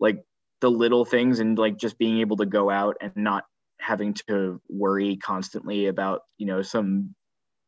like 0.00 0.22
the 0.60 0.70
little 0.70 1.04
things 1.04 1.38
and 1.38 1.58
like 1.58 1.76
just 1.76 1.98
being 1.98 2.18
able 2.20 2.38
to 2.38 2.46
go 2.46 2.70
out 2.70 2.96
and 3.00 3.12
not 3.14 3.44
having 3.78 4.14
to 4.28 4.60
worry 4.68 5.16
constantly 5.16 5.86
about 5.86 6.22
you 6.38 6.46
know 6.46 6.62
some 6.62 7.14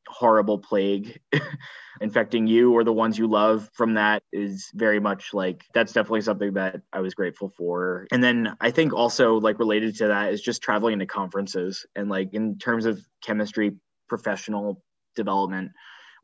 horrible 0.08 0.58
plague 0.58 1.20
infecting 2.00 2.46
you 2.46 2.72
or 2.72 2.84
the 2.84 2.92
ones 2.92 3.18
you 3.18 3.26
love 3.26 3.68
from 3.72 3.94
that 3.94 4.22
is 4.32 4.70
very 4.74 5.00
much 5.00 5.34
like 5.34 5.64
that's 5.74 5.92
definitely 5.92 6.20
something 6.20 6.54
that 6.54 6.80
I 6.92 7.00
was 7.00 7.14
grateful 7.14 7.48
for. 7.48 8.06
And 8.10 8.22
then 8.22 8.56
I 8.60 8.70
think 8.70 8.92
also 8.92 9.38
like 9.40 9.58
related 9.58 9.96
to 9.98 10.08
that 10.08 10.32
is 10.32 10.40
just 10.40 10.62
traveling 10.62 10.98
to 11.00 11.06
conferences 11.06 11.86
and 11.96 12.08
like 12.08 12.34
in 12.34 12.58
terms 12.58 12.86
of 12.86 13.00
chemistry 13.22 13.76
professional 14.08 14.82
development 15.14 15.72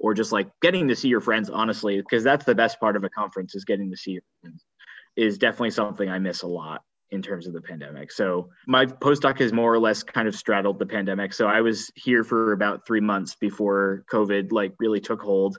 or 0.00 0.14
just 0.14 0.32
like 0.32 0.48
getting 0.62 0.88
to 0.88 0.96
see 0.96 1.08
your 1.08 1.20
friends 1.20 1.50
honestly 1.50 1.98
because 1.98 2.24
that's 2.24 2.44
the 2.44 2.54
best 2.54 2.80
part 2.80 2.96
of 2.96 3.04
a 3.04 3.10
conference 3.10 3.54
is 3.54 3.64
getting 3.64 3.90
to 3.90 3.96
see 3.96 4.12
your 4.12 4.22
friends 4.40 4.64
is 5.16 5.38
definitely 5.38 5.70
something 5.70 6.08
I 6.08 6.18
miss 6.18 6.42
a 6.42 6.46
lot 6.46 6.82
in 7.10 7.22
terms 7.22 7.46
of 7.46 7.52
the 7.52 7.60
pandemic. 7.60 8.10
So 8.10 8.48
my 8.66 8.86
postdoc 8.86 9.38
has 9.40 9.52
more 9.52 9.72
or 9.72 9.78
less 9.78 10.02
kind 10.02 10.28
of 10.28 10.34
straddled 10.34 10.78
the 10.78 10.86
pandemic. 10.86 11.32
So 11.32 11.46
I 11.46 11.60
was 11.60 11.90
here 11.94 12.24
for 12.24 12.52
about 12.52 12.86
three 12.86 13.00
months 13.00 13.36
before 13.36 14.04
COVID 14.10 14.52
like 14.52 14.74
really 14.78 15.00
took 15.00 15.20
hold. 15.20 15.58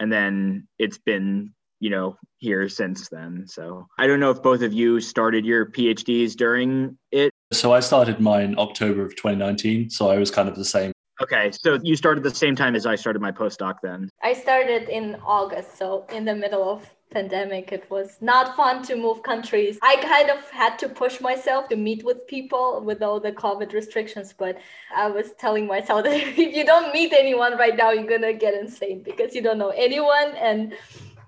And 0.00 0.12
then 0.12 0.68
it's 0.78 0.98
been, 0.98 1.54
you 1.80 1.90
know, 1.90 2.16
here 2.38 2.68
since 2.68 3.08
then. 3.08 3.44
So 3.46 3.86
I 3.98 4.06
don't 4.06 4.20
know 4.20 4.30
if 4.30 4.42
both 4.42 4.62
of 4.62 4.72
you 4.72 5.00
started 5.00 5.46
your 5.46 5.66
PhDs 5.66 6.34
during 6.34 6.98
it. 7.10 7.32
So 7.52 7.72
I 7.72 7.80
started 7.80 8.20
mine 8.20 8.56
October 8.58 9.04
of 9.04 9.16
2019. 9.16 9.90
So 9.90 10.10
I 10.10 10.18
was 10.18 10.30
kind 10.30 10.48
of 10.48 10.56
the 10.56 10.64
same. 10.64 10.92
Okay. 11.22 11.52
So 11.52 11.78
you 11.82 11.94
started 11.94 12.24
the 12.24 12.34
same 12.34 12.56
time 12.56 12.74
as 12.74 12.84
I 12.84 12.96
started 12.96 13.22
my 13.22 13.30
postdoc 13.30 13.76
then. 13.82 14.08
I 14.22 14.32
started 14.32 14.88
in 14.88 15.16
August. 15.24 15.78
So 15.78 16.04
in 16.12 16.24
the 16.24 16.34
middle 16.34 16.68
of 16.68 16.90
pandemic 17.12 17.72
it 17.72 17.90
was 17.90 18.16
not 18.20 18.56
fun 18.56 18.82
to 18.84 18.96
move 18.96 19.22
countries. 19.22 19.78
I 19.82 19.96
kind 19.96 20.30
of 20.30 20.48
had 20.50 20.78
to 20.80 20.88
push 20.88 21.20
myself 21.20 21.68
to 21.68 21.76
meet 21.76 22.04
with 22.04 22.26
people 22.26 22.82
with 22.84 23.02
all 23.02 23.20
the 23.20 23.32
covid 23.32 23.72
restrictions 23.72 24.34
but 24.36 24.58
i 24.96 25.08
was 25.08 25.32
telling 25.38 25.66
myself 25.66 26.04
that 26.06 26.14
if 26.14 26.56
you 26.56 26.64
don't 26.64 26.92
meet 26.92 27.12
anyone 27.12 27.56
right 27.56 27.76
now 27.76 27.90
you're 27.90 28.12
gonna 28.14 28.32
get 28.32 28.54
insane 28.54 29.02
because 29.02 29.34
you 29.34 29.42
don't 29.42 29.58
know 29.58 29.70
anyone 29.70 30.34
and 30.36 30.74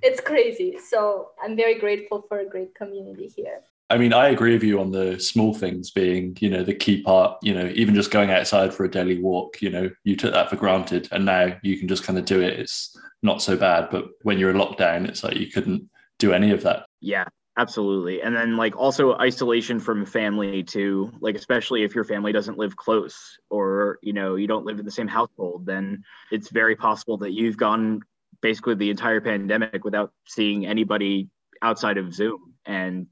it's 0.02 0.20
crazy. 0.20 0.78
So 0.90 1.30
i'm 1.42 1.56
very 1.56 1.78
grateful 1.78 2.24
for 2.28 2.40
a 2.40 2.48
great 2.54 2.74
community 2.74 3.32
here 3.36 3.60
I 3.90 3.98
mean, 3.98 4.12
I 4.12 4.28
agree 4.28 4.54
with 4.54 4.62
you 4.62 4.80
on 4.80 4.90
the 4.90 5.20
small 5.20 5.52
things 5.52 5.90
being, 5.90 6.36
you 6.40 6.48
know, 6.48 6.64
the 6.64 6.74
key 6.74 7.02
part. 7.02 7.38
You 7.42 7.54
know, 7.54 7.70
even 7.74 7.94
just 7.94 8.10
going 8.10 8.30
outside 8.30 8.72
for 8.72 8.84
a 8.84 8.90
daily 8.90 9.20
walk, 9.20 9.60
you 9.60 9.70
know, 9.70 9.90
you 10.04 10.16
took 10.16 10.32
that 10.32 10.48
for 10.48 10.56
granted, 10.56 11.08
and 11.12 11.24
now 11.24 11.56
you 11.62 11.78
can 11.78 11.88
just 11.88 12.04
kind 12.04 12.18
of 12.18 12.24
do 12.24 12.40
it. 12.40 12.58
It's 12.58 12.96
not 13.22 13.42
so 13.42 13.56
bad. 13.56 13.90
But 13.90 14.06
when 14.22 14.38
you're 14.38 14.50
in 14.50 14.56
lockdown, 14.56 15.06
it's 15.06 15.22
like 15.22 15.36
you 15.36 15.50
couldn't 15.50 15.88
do 16.18 16.32
any 16.32 16.50
of 16.50 16.62
that. 16.62 16.86
Yeah, 17.00 17.26
absolutely. 17.58 18.22
And 18.22 18.34
then 18.34 18.56
like 18.56 18.76
also 18.76 19.16
isolation 19.16 19.78
from 19.78 20.06
family 20.06 20.62
too, 20.62 21.12
like 21.20 21.34
especially 21.34 21.82
if 21.82 21.94
your 21.94 22.04
family 22.04 22.32
doesn't 22.32 22.58
live 22.58 22.76
close 22.76 23.38
or 23.50 23.98
you 24.02 24.12
know 24.12 24.36
you 24.36 24.46
don't 24.46 24.64
live 24.64 24.78
in 24.78 24.84
the 24.84 24.90
same 24.90 25.08
household, 25.08 25.66
then 25.66 26.02
it's 26.30 26.48
very 26.50 26.74
possible 26.74 27.18
that 27.18 27.32
you've 27.32 27.58
gone 27.58 28.00
basically 28.40 28.74
the 28.74 28.90
entire 28.90 29.20
pandemic 29.20 29.84
without 29.84 30.12
seeing 30.26 30.66
anybody 30.66 31.28
outside 31.62 31.98
of 31.98 32.14
Zoom. 32.14 32.54
And 32.66 33.06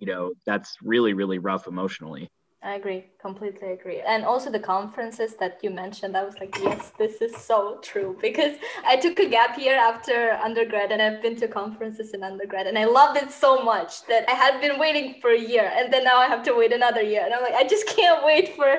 you 0.00 0.06
know 0.06 0.32
that's 0.46 0.76
really 0.82 1.12
really 1.12 1.38
rough 1.38 1.66
emotionally. 1.68 2.28
I 2.62 2.74
agree, 2.74 3.06
completely 3.20 3.72
agree. 3.72 4.00
And 4.00 4.24
also 4.24 4.50
the 4.50 4.60
conferences 4.60 5.34
that 5.36 5.58
you 5.62 5.70
mentioned, 5.70 6.16
I 6.16 6.24
was 6.24 6.34
like, 6.38 6.56
yes, 6.62 6.92
this 6.98 7.20
is 7.20 7.36
so 7.36 7.78
true 7.82 8.16
because 8.20 8.56
I 8.84 8.96
took 8.96 9.18
a 9.18 9.28
gap 9.28 9.58
year 9.58 9.76
after 9.76 10.32
undergrad 10.42 10.92
and 10.92 11.02
I've 11.02 11.22
been 11.22 11.36
to 11.36 11.48
conferences 11.48 12.12
in 12.14 12.22
undergrad 12.22 12.66
and 12.66 12.78
I 12.78 12.84
loved 12.84 13.22
it 13.22 13.30
so 13.30 13.62
much 13.62 14.06
that 14.06 14.28
I 14.28 14.32
had 14.32 14.60
been 14.60 14.78
waiting 14.78 15.16
for 15.20 15.30
a 15.30 15.38
year 15.38 15.70
and 15.74 15.92
then 15.92 16.04
now 16.04 16.16
I 16.16 16.26
have 16.26 16.42
to 16.44 16.54
wait 16.54 16.72
another 16.72 17.02
year. 17.02 17.22
And 17.24 17.34
I'm 17.34 17.42
like, 17.42 17.54
I 17.54 17.66
just 17.66 17.86
can't 17.86 18.24
wait 18.24 18.56
for, 18.56 18.76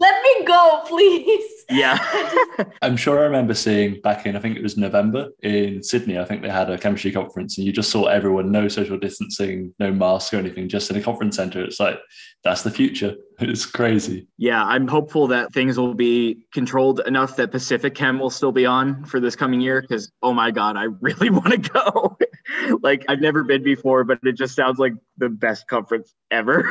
let 0.00 0.22
me 0.22 0.44
go, 0.44 0.82
please. 0.86 1.64
Yeah. 1.70 1.98
I'm 2.82 2.96
sure 2.96 3.18
I 3.20 3.22
remember 3.22 3.54
seeing 3.54 4.00
back 4.00 4.26
in, 4.26 4.36
I 4.36 4.40
think 4.40 4.56
it 4.56 4.62
was 4.62 4.76
November 4.76 5.28
in 5.42 5.82
Sydney, 5.82 6.18
I 6.18 6.24
think 6.24 6.42
they 6.42 6.50
had 6.50 6.70
a 6.70 6.78
chemistry 6.78 7.12
conference 7.12 7.58
and 7.58 7.66
you 7.66 7.72
just 7.72 7.90
saw 7.90 8.06
everyone, 8.06 8.50
no 8.50 8.68
social 8.68 8.98
distancing, 8.98 9.74
no 9.78 9.92
mask 9.92 10.34
or 10.34 10.38
anything, 10.38 10.68
just 10.68 10.90
in 10.90 10.96
a 10.96 11.02
conference 11.02 11.36
center. 11.36 11.62
It's 11.62 11.80
like, 11.80 11.98
that's 12.44 12.62
the 12.62 12.70
future. 12.70 13.14
It's 13.52 13.66
crazy. 13.66 14.28
Yeah, 14.38 14.62
I'm 14.64 14.86
hopeful 14.86 15.26
that 15.28 15.52
things 15.52 15.78
will 15.78 15.94
be 15.94 16.46
controlled 16.52 17.00
enough 17.00 17.36
that 17.36 17.50
Pacifichem 17.50 18.20
will 18.20 18.30
still 18.30 18.52
be 18.52 18.66
on 18.66 19.04
for 19.04 19.20
this 19.20 19.36
coming 19.36 19.60
year 19.60 19.80
because 19.80 20.10
oh 20.22 20.32
my 20.32 20.50
god, 20.50 20.76
I 20.76 20.84
really 21.00 21.30
want 21.30 21.50
to 21.50 21.58
go. 21.58 22.16
like 22.82 23.04
I've 23.08 23.20
never 23.20 23.44
been 23.44 23.62
before, 23.62 24.04
but 24.04 24.18
it 24.22 24.36
just 24.36 24.54
sounds 24.54 24.78
like 24.78 24.94
the 25.18 25.28
best 25.28 25.66
conference 25.68 26.14
ever. 26.30 26.62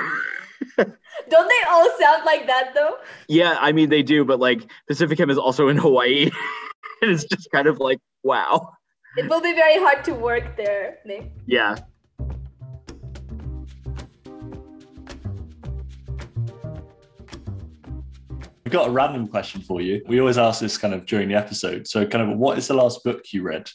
Don't 0.78 1.50
they 1.50 1.70
all 1.70 1.90
sound 2.00 2.24
like 2.26 2.48
that 2.48 2.72
though? 2.74 2.98
Yeah, 3.28 3.58
I 3.60 3.72
mean 3.72 3.90
they 3.90 4.04
do, 4.04 4.24
but 4.24 4.40
like 4.40 4.70
Pacifichem 4.90 5.30
is 5.30 5.38
also 5.38 5.68
in 5.68 5.78
Hawaii. 5.78 6.32
and 7.02 7.12
it's 7.12 7.26
just 7.26 7.52
kind 7.52 7.68
of 7.68 7.80
like 7.80 8.00
wow. 8.24 8.72
It 9.18 9.28
will 9.28 9.42
be 9.42 9.54
very 9.54 9.78
hard 9.78 10.06
to 10.06 10.14
work 10.14 10.56
there, 10.56 11.00
Nick. 11.06 11.32
Yeah, 11.46 11.76
We've 18.72 18.80
got 18.80 18.88
a 18.88 18.92
random 18.92 19.28
question 19.28 19.60
for 19.60 19.82
you. 19.82 20.02
We 20.08 20.22
always 20.22 20.38
ask 20.38 20.62
this 20.62 20.78
kind 20.78 20.94
of 20.94 21.06
during 21.06 21.28
the 21.28 21.36
episode. 21.36 21.86
So, 21.90 22.06
kind 22.06 22.32
of, 22.32 22.38
what 22.38 22.58
is 22.58 22.70
the 22.70 22.74
last 22.74 23.04
book 23.04 23.22
you 23.34 23.44
read? 23.44 23.70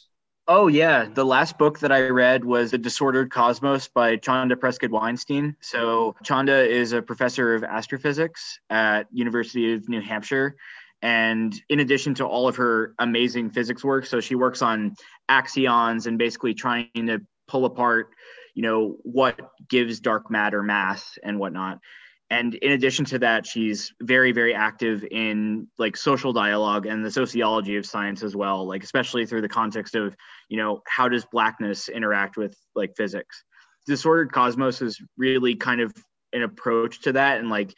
Oh 0.47 0.65
yeah, 0.65 1.05
the 1.05 1.23
last 1.23 1.59
book 1.59 1.77
that 1.81 1.91
I 1.91 2.07
read 2.07 2.43
was 2.43 2.71
The 2.71 2.79
Disordered 2.79 3.29
Cosmos 3.29 3.89
by 3.89 4.15
Chanda 4.15 4.55
Prescod 4.55 4.89
Weinstein. 4.89 5.55
So 5.61 6.15
Chanda 6.23 6.67
is 6.67 6.93
a 6.93 7.03
professor 7.03 7.53
of 7.53 7.63
astrophysics 7.63 8.57
at 8.71 9.03
University 9.11 9.71
of 9.75 9.87
New 9.87 10.01
Hampshire. 10.01 10.55
And 11.03 11.53
in 11.69 11.79
addition 11.79 12.15
to 12.15 12.25
all 12.25 12.47
of 12.47 12.55
her 12.55 12.95
amazing 12.97 13.51
physics 13.51 13.83
work, 13.83 14.07
so 14.07 14.19
she 14.19 14.33
works 14.33 14.63
on 14.63 14.95
axions 15.29 16.07
and 16.07 16.17
basically 16.17 16.55
trying 16.55 16.89
to 16.95 17.21
pull 17.47 17.65
apart, 17.65 18.15
you 18.55 18.63
know, 18.63 18.97
what 19.03 19.39
gives 19.69 19.99
dark 19.99 20.31
matter 20.31 20.63
mass 20.63 21.19
and 21.21 21.37
whatnot 21.37 21.81
and 22.29 22.55
in 22.55 22.73
addition 22.73 23.05
to 23.05 23.19
that 23.19 23.45
she's 23.45 23.93
very 24.01 24.31
very 24.31 24.53
active 24.53 25.03
in 25.11 25.67
like 25.77 25.95
social 25.95 26.33
dialogue 26.33 26.85
and 26.85 27.03
the 27.03 27.11
sociology 27.11 27.77
of 27.77 27.85
science 27.85 28.23
as 28.23 28.35
well 28.35 28.67
like 28.67 28.83
especially 28.83 29.25
through 29.25 29.41
the 29.41 29.49
context 29.49 29.95
of 29.95 30.15
you 30.49 30.57
know 30.57 30.81
how 30.87 31.07
does 31.09 31.25
blackness 31.25 31.89
interact 31.89 32.37
with 32.37 32.55
like 32.75 32.95
physics? 32.95 33.43
Disordered 33.85 34.31
cosmos 34.31 34.81
is 34.81 35.01
really 35.17 35.55
kind 35.55 35.81
of 35.81 35.93
an 36.33 36.43
approach 36.43 37.01
to 37.01 37.13
that 37.13 37.39
and 37.39 37.49
like 37.49 37.73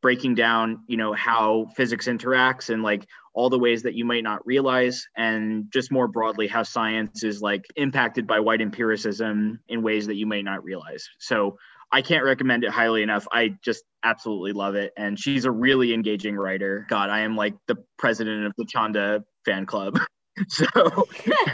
breaking 0.00 0.34
down 0.34 0.80
you 0.88 0.96
know 0.96 1.12
how 1.12 1.66
physics 1.76 2.08
interacts 2.08 2.70
and 2.70 2.82
like 2.82 3.06
all 3.34 3.48
the 3.48 3.58
ways 3.58 3.82
that 3.84 3.94
you 3.94 4.04
might 4.04 4.24
not 4.24 4.44
realize 4.44 5.06
and 5.16 5.66
just 5.72 5.92
more 5.92 6.08
broadly 6.08 6.46
how 6.48 6.62
science 6.62 7.22
is 7.22 7.40
like 7.40 7.64
impacted 7.76 8.26
by 8.26 8.40
white 8.40 8.60
empiricism 8.60 9.60
in 9.68 9.82
ways 9.82 10.06
that 10.06 10.16
you 10.16 10.26
may 10.26 10.42
not 10.42 10.62
realize. 10.64 11.08
So 11.18 11.56
I 11.92 12.00
can't 12.00 12.24
recommend 12.24 12.64
it 12.64 12.70
highly 12.70 13.02
enough. 13.02 13.26
I 13.32 13.54
just 13.62 13.84
absolutely 14.02 14.52
love 14.52 14.74
it. 14.74 14.92
And 14.96 15.18
she's 15.18 15.44
a 15.44 15.50
really 15.50 15.92
engaging 15.92 16.36
writer. 16.36 16.86
God, 16.88 17.10
I 17.10 17.20
am 17.20 17.36
like 17.36 17.54
the 17.68 17.76
president 17.98 18.46
of 18.46 18.52
the 18.56 18.64
Chanda 18.64 19.22
fan 19.44 19.66
club. 19.66 19.98
so 20.48 20.66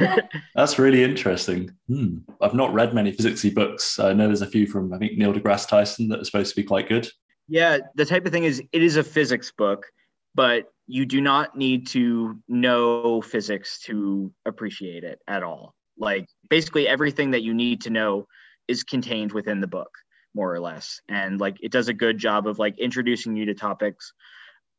that's 0.55 0.79
really 0.79 1.03
interesting. 1.03 1.73
Hmm. 1.89 2.19
I've 2.41 2.55
not 2.55 2.73
read 2.73 2.95
many 2.95 3.13
physicsy 3.13 3.53
books. 3.53 3.99
I 3.99 4.13
know 4.13 4.27
there's 4.27 4.43
a 4.43 4.47
few 4.47 4.67
from 4.69 4.93
I 4.93 4.99
think 4.99 5.19
Neil 5.19 5.35
deGrasse 5.35 5.69
Tyson 5.69 6.09
that 6.09 6.21
are 6.21 6.25
supposed 6.25 6.55
to 6.55 6.61
be 6.61 6.67
quite 6.67 6.89
good. 6.89 7.09
Yeah, 7.49 7.79
the 7.97 8.05
type 8.05 8.25
of 8.25 8.33
thing 8.33 8.45
is 8.45 8.63
it 8.73 8.83
is 8.83 8.97
a 8.97 9.03
physics 9.03 9.51
book, 9.51 9.87
but 10.35 10.73
you 10.87 11.05
do 11.05 11.21
not 11.21 11.57
need 11.57 11.89
to 11.89 12.39
know 12.47 13.21
physics 13.23 13.81
to 13.87 14.33
appreciate 14.47 15.03
it 15.03 15.19
at 15.27 15.43
all. 15.43 15.75
Like 15.99 16.29
basically 16.49 16.87
everything 16.87 17.33
that 17.33 17.43
you 17.43 17.55
need 17.55 17.81
to 17.83 17.91
know 17.91 18.27
is 18.69 18.85
contained 18.85 19.33
within 19.33 19.61
the 19.61 19.67
book 19.67 19.91
more 20.35 20.53
or 20.53 20.61
less. 20.61 21.01
And 21.09 21.41
like 21.41 21.57
it 21.61 21.73
does 21.73 21.89
a 21.89 21.95
good 21.95 22.19
job 22.19 22.47
of 22.47 22.59
like 22.59 22.79
introducing 22.79 23.37
you 23.37 23.47
to 23.47 23.55
topics 23.55 24.13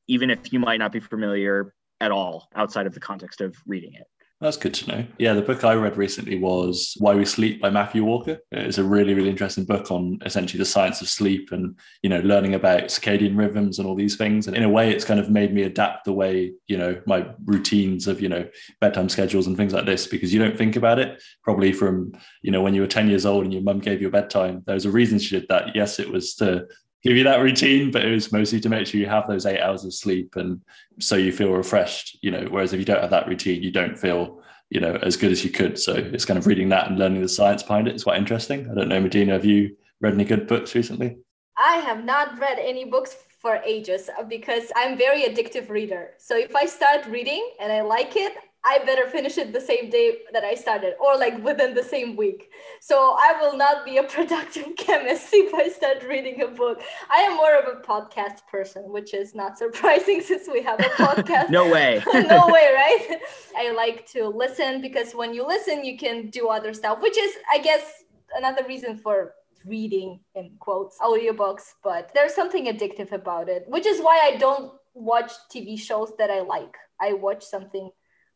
even 0.09 0.31
if 0.31 0.51
you 0.51 0.59
might 0.59 0.77
not 0.77 0.91
be 0.91 0.99
familiar 0.99 1.73
at 2.01 2.11
all 2.11 2.49
outside 2.55 2.87
of 2.87 2.93
the 2.93 2.99
context 2.99 3.41
of 3.41 3.55
reading 3.67 3.93
it 3.93 4.07
that's 4.41 4.57
good 4.57 4.73
to 4.73 4.87
know. 4.87 5.05
Yeah, 5.17 5.33
the 5.33 5.41
book 5.41 5.65
I 5.65 5.73
read 5.73 5.97
recently 5.97 6.37
was 6.37 6.95
Why 6.99 7.13
We 7.13 7.25
Sleep 7.25 7.61
by 7.61 7.69
Matthew 7.69 8.05
Walker. 8.05 8.39
It's 8.51 8.77
a 8.77 8.83
really, 8.83 9.13
really 9.13 9.29
interesting 9.29 9.65
book 9.65 9.91
on 9.91 10.19
essentially 10.25 10.59
the 10.59 10.65
science 10.65 11.01
of 11.01 11.09
sleep 11.09 11.51
and, 11.51 11.77
you 12.03 12.09
know, 12.09 12.21
learning 12.21 12.53
about 12.53 12.83
circadian 12.83 13.37
rhythms 13.37 13.79
and 13.79 13.87
all 13.87 13.95
these 13.95 14.15
things. 14.15 14.47
And 14.47 14.55
in 14.55 14.63
a 14.63 14.69
way, 14.69 14.91
it's 14.91 15.03
kind 15.03 15.19
of 15.19 15.29
made 15.29 15.53
me 15.53 15.63
adapt 15.63 16.05
the 16.05 16.13
way, 16.13 16.53
you 16.67 16.77
know, 16.77 17.01
my 17.05 17.27
routines 17.45 18.07
of, 18.07 18.21
you 18.21 18.29
know, 18.29 18.47
bedtime 18.79 19.09
schedules 19.09 19.47
and 19.47 19.57
things 19.57 19.73
like 19.73 19.85
this 19.85 20.07
because 20.07 20.33
you 20.33 20.39
don't 20.39 20.57
think 20.57 20.77
about 20.77 20.99
it 20.99 21.21
probably 21.43 21.73
from, 21.73 22.13
you 22.41 22.51
know, 22.51 22.61
when 22.61 22.73
you 22.73 22.81
were 22.81 22.87
10 22.87 23.09
years 23.09 23.25
old 23.25 23.43
and 23.43 23.53
your 23.53 23.63
mum 23.63 23.79
gave 23.79 24.01
you 24.01 24.07
a 24.07 24.11
bedtime. 24.11 24.63
There 24.65 24.75
was 24.75 24.85
a 24.85 24.91
reason 24.91 25.19
she 25.19 25.37
did 25.37 25.49
that. 25.49 25.75
Yes, 25.75 25.99
it 25.99 26.09
was 26.09 26.35
to 26.35 26.65
give 27.03 27.15
you 27.15 27.23
that 27.23 27.41
routine, 27.41 27.91
but 27.91 28.03
it 28.03 28.11
was 28.11 28.31
mostly 28.31 28.59
to 28.59 28.69
make 28.69 28.87
sure 28.87 28.99
you 28.99 29.07
have 29.07 29.27
those 29.27 29.45
eight 29.45 29.61
hours 29.61 29.85
of 29.85 29.93
sleep 29.93 30.35
and 30.35 30.61
so 30.99 31.15
you 31.15 31.31
feel 31.31 31.51
refreshed, 31.51 32.17
you 32.21 32.31
know, 32.31 32.45
whereas 32.49 32.73
if 32.73 32.79
you 32.79 32.85
don't 32.85 33.01
have 33.01 33.11
that 33.11 33.27
routine, 33.27 33.63
you 33.63 33.71
don't 33.71 33.97
feel, 33.97 34.41
you 34.69 34.79
know, 34.79 34.95
as 35.01 35.15
good 35.15 35.31
as 35.31 35.43
you 35.43 35.49
could. 35.49 35.79
So 35.79 35.93
it's 35.93 36.25
kind 36.25 36.37
of 36.37 36.47
reading 36.47 36.69
that 36.69 36.87
and 36.87 36.99
learning 36.99 37.21
the 37.21 37.29
science 37.29 37.63
behind 37.63 37.87
it 37.87 37.95
is 37.95 38.03
quite 38.03 38.17
interesting. 38.17 38.69
I 38.69 38.75
don't 38.75 38.89
know, 38.89 38.99
Medina, 38.99 39.33
have 39.33 39.45
you 39.45 39.77
read 40.01 40.13
any 40.13 40.25
good 40.25 40.47
books 40.47 40.75
recently? 40.75 41.17
I 41.57 41.77
have 41.77 42.03
not 42.03 42.39
read 42.39 42.57
any 42.59 42.85
books 42.85 43.15
for 43.41 43.55
ages 43.65 44.09
because 44.27 44.71
I'm 44.75 44.97
very 44.97 45.23
addictive 45.23 45.69
reader. 45.69 46.11
So 46.17 46.37
if 46.37 46.55
I 46.55 46.65
start 46.65 47.05
reading 47.05 47.49
and 47.59 47.71
I 47.71 47.81
like 47.81 48.15
it, 48.15 48.33
I 48.63 48.79
better 48.85 49.07
finish 49.07 49.37
it 49.37 49.53
the 49.53 49.61
same 49.61 49.89
day 49.89 50.19
that 50.33 50.43
I 50.43 50.53
started 50.53 50.95
or 50.99 51.17
like 51.17 51.41
within 51.43 51.73
the 51.73 51.83
same 51.83 52.17
week. 52.17 52.51
So 52.81 53.15
I 53.17 53.37
will 53.39 53.55
not 53.55 53.85
be 53.85 53.97
a 53.97 54.03
productive 54.15 54.75
chemist 54.75 55.29
if 55.33 55.53
I 55.53 55.69
start 55.69 56.03
reading 56.03 56.41
a 56.41 56.47
book. 56.47 56.81
I 57.09 57.19
am 57.21 57.37
more 57.37 57.55
of 57.55 57.65
a 57.67 57.81
podcast 57.81 58.45
person, 58.51 58.83
which 58.91 59.13
is 59.13 59.33
not 59.33 59.57
surprising 59.57 60.21
since 60.29 60.47
we 60.51 60.61
have 60.61 60.79
a 60.79 60.89
podcast. 60.89 61.49
no 61.49 61.69
way. 61.69 62.03
no 62.13 62.47
way, 62.47 62.73
right? 62.75 63.19
I 63.55 63.71
like 63.71 64.05
to 64.11 64.27
listen 64.27 64.81
because 64.81 65.13
when 65.13 65.33
you 65.33 65.47
listen, 65.47 65.85
you 65.85 65.97
can 65.97 66.29
do 66.29 66.49
other 66.49 66.73
stuff, 66.73 67.01
which 67.01 67.17
is, 67.17 67.33
I 67.51 67.59
guess, 67.59 68.03
another 68.35 68.65
reason 68.67 68.97
for 68.97 69.35
reading 69.65 70.19
in 70.35 70.51
quotes 70.59 70.97
audiobooks 70.99 71.73
but 71.83 72.09
there's 72.13 72.33
something 72.33 72.67
addictive 72.67 73.11
about 73.11 73.49
it 73.49 73.65
which 73.67 73.85
is 73.85 73.99
why 73.99 74.17
i 74.23 74.37
don't 74.37 74.71
watch 74.93 75.33
tv 75.53 75.77
shows 75.77 76.13
that 76.17 76.31
i 76.31 76.39
like 76.39 76.77
i 77.01 77.11
watch 77.11 77.43
something 77.43 77.89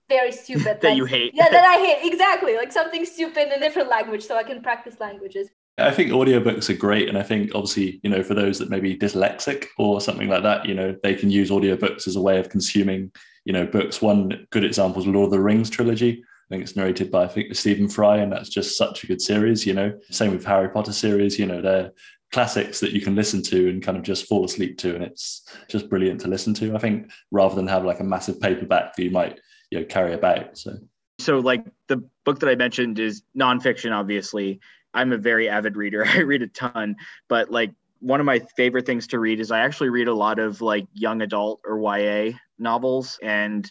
very 0.10 0.32
stupid 0.32 0.64
that 0.82 0.84
like, 0.84 0.98
you 0.98 1.06
hate 1.06 1.32
yeah 1.34 1.50
that 1.50 1.66
i 1.66 1.78
hate 1.78 2.12
exactly 2.12 2.56
like 2.56 2.72
something 2.72 3.06
stupid 3.06 3.48
in 3.48 3.54
a 3.54 3.60
different 3.60 3.90
language 3.90 4.24
so 4.24 4.36
i 4.36 4.44
can 4.44 4.62
practice 4.62 5.00
languages 5.00 5.50
I 5.78 5.92
think 5.92 6.12
audiobooks 6.12 6.70
are 6.70 6.76
great. 6.76 7.10
And 7.10 7.18
I 7.18 7.24
think 7.24 7.52
obviously, 7.56 8.00
you 8.04 8.10
know, 8.10 8.22
for 8.22 8.36
those 8.36 8.60
that 8.60 8.70
may 8.70 8.80
be 8.80 8.96
dyslexic 8.96 9.66
or 9.78 10.02
something 10.02 10.30
like 10.30 10.44
that, 10.44 10.68
you 10.68 10.76
know, 10.76 10.96
they 11.02 11.16
can 11.16 11.32
use 11.32 11.50
audiobooks 11.50 12.08
as 12.08 12.16
a 12.16 12.22
way 12.22 12.38
of 12.38 12.50
consuming, 12.50 13.12
you 13.46 13.54
know, 13.54 13.66
books. 13.66 14.02
One 14.02 14.46
good 14.52 14.64
example 14.64 15.02
is 15.02 15.08
Lord 15.08 15.26
of 15.26 15.32
the 15.32 15.40
Rings 15.40 15.72
trilogy. 15.72 16.24
I 16.24 16.48
think 16.50 16.64
it's 16.64 16.76
narrated 16.76 17.10
by 17.10 17.24
I 17.24 17.28
think 17.28 17.56
Stephen 17.56 17.88
Fry, 17.88 18.18
and 18.18 18.32
that's 18.32 18.50
just 18.50 18.78
such 18.78 19.04
a 19.04 19.08
good 19.08 19.22
series. 19.22 19.66
You 19.66 19.74
know, 19.74 20.00
same 20.12 20.32
with 20.32 20.46
Harry 20.46 20.70
Potter 20.70 20.94
series. 20.94 21.40
You 21.40 21.48
know, 21.48 21.62
they're 21.62 21.92
classics 22.32 22.80
that 22.80 22.92
you 22.92 23.02
can 23.02 23.16
listen 23.16 23.42
to 23.44 23.70
and 23.70 23.82
kind 23.82 23.98
of 23.98 24.04
just 24.04 24.28
fall 24.28 24.46
asleep 24.46 24.78
to, 24.80 24.94
and 24.94 25.04
it's 25.04 25.48
just 25.70 25.90
brilliant 25.90 26.22
to 26.22 26.28
listen 26.28 26.54
to. 26.56 26.76
I 26.76 26.80
think 26.80 27.10
rather 27.32 27.56
than 27.56 27.68
have 27.68 27.86
like 27.86 28.00
a 28.00 28.04
massive 28.04 28.40
paperback 28.40 28.96
that 28.96 29.04
you 29.04 29.12
might 29.12 29.40
you 29.74 29.80
know 29.80 29.86
carry 29.86 30.14
about. 30.14 30.56
So, 30.56 30.78
so 31.20 31.40
like 31.40 31.66
the 31.88 32.08
book 32.26 32.40
that 32.42 32.50
I 32.50 32.56
mentioned 32.56 33.00
is 33.00 33.24
nonfiction. 33.36 33.92
Obviously, 33.92 34.60
I'm 34.94 35.12
a 35.12 35.18
very 35.18 35.50
avid 35.50 35.76
reader. 35.76 36.06
I 36.08 36.20
read 36.20 36.44
a 36.44 36.48
ton, 36.48 36.96
but 37.28 37.50
like 37.50 37.72
one 38.00 38.20
of 38.20 38.26
my 38.26 38.40
favorite 38.56 38.86
things 38.86 39.08
to 39.08 39.20
read 39.20 39.40
is 39.40 39.50
I 39.50 39.60
actually 39.62 39.90
read 39.90 40.08
a 40.08 40.14
lot 40.14 40.38
of 40.38 40.62
like 40.62 40.86
young 40.94 41.22
adult 41.22 41.62
or 41.66 41.80
YA 41.80 42.34
novels 42.60 43.18
and 43.24 43.70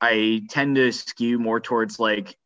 I 0.00 0.42
tend 0.48 0.76
to 0.76 0.90
skew 0.90 1.38
more 1.38 1.60
towards 1.60 2.00
like 2.00 2.36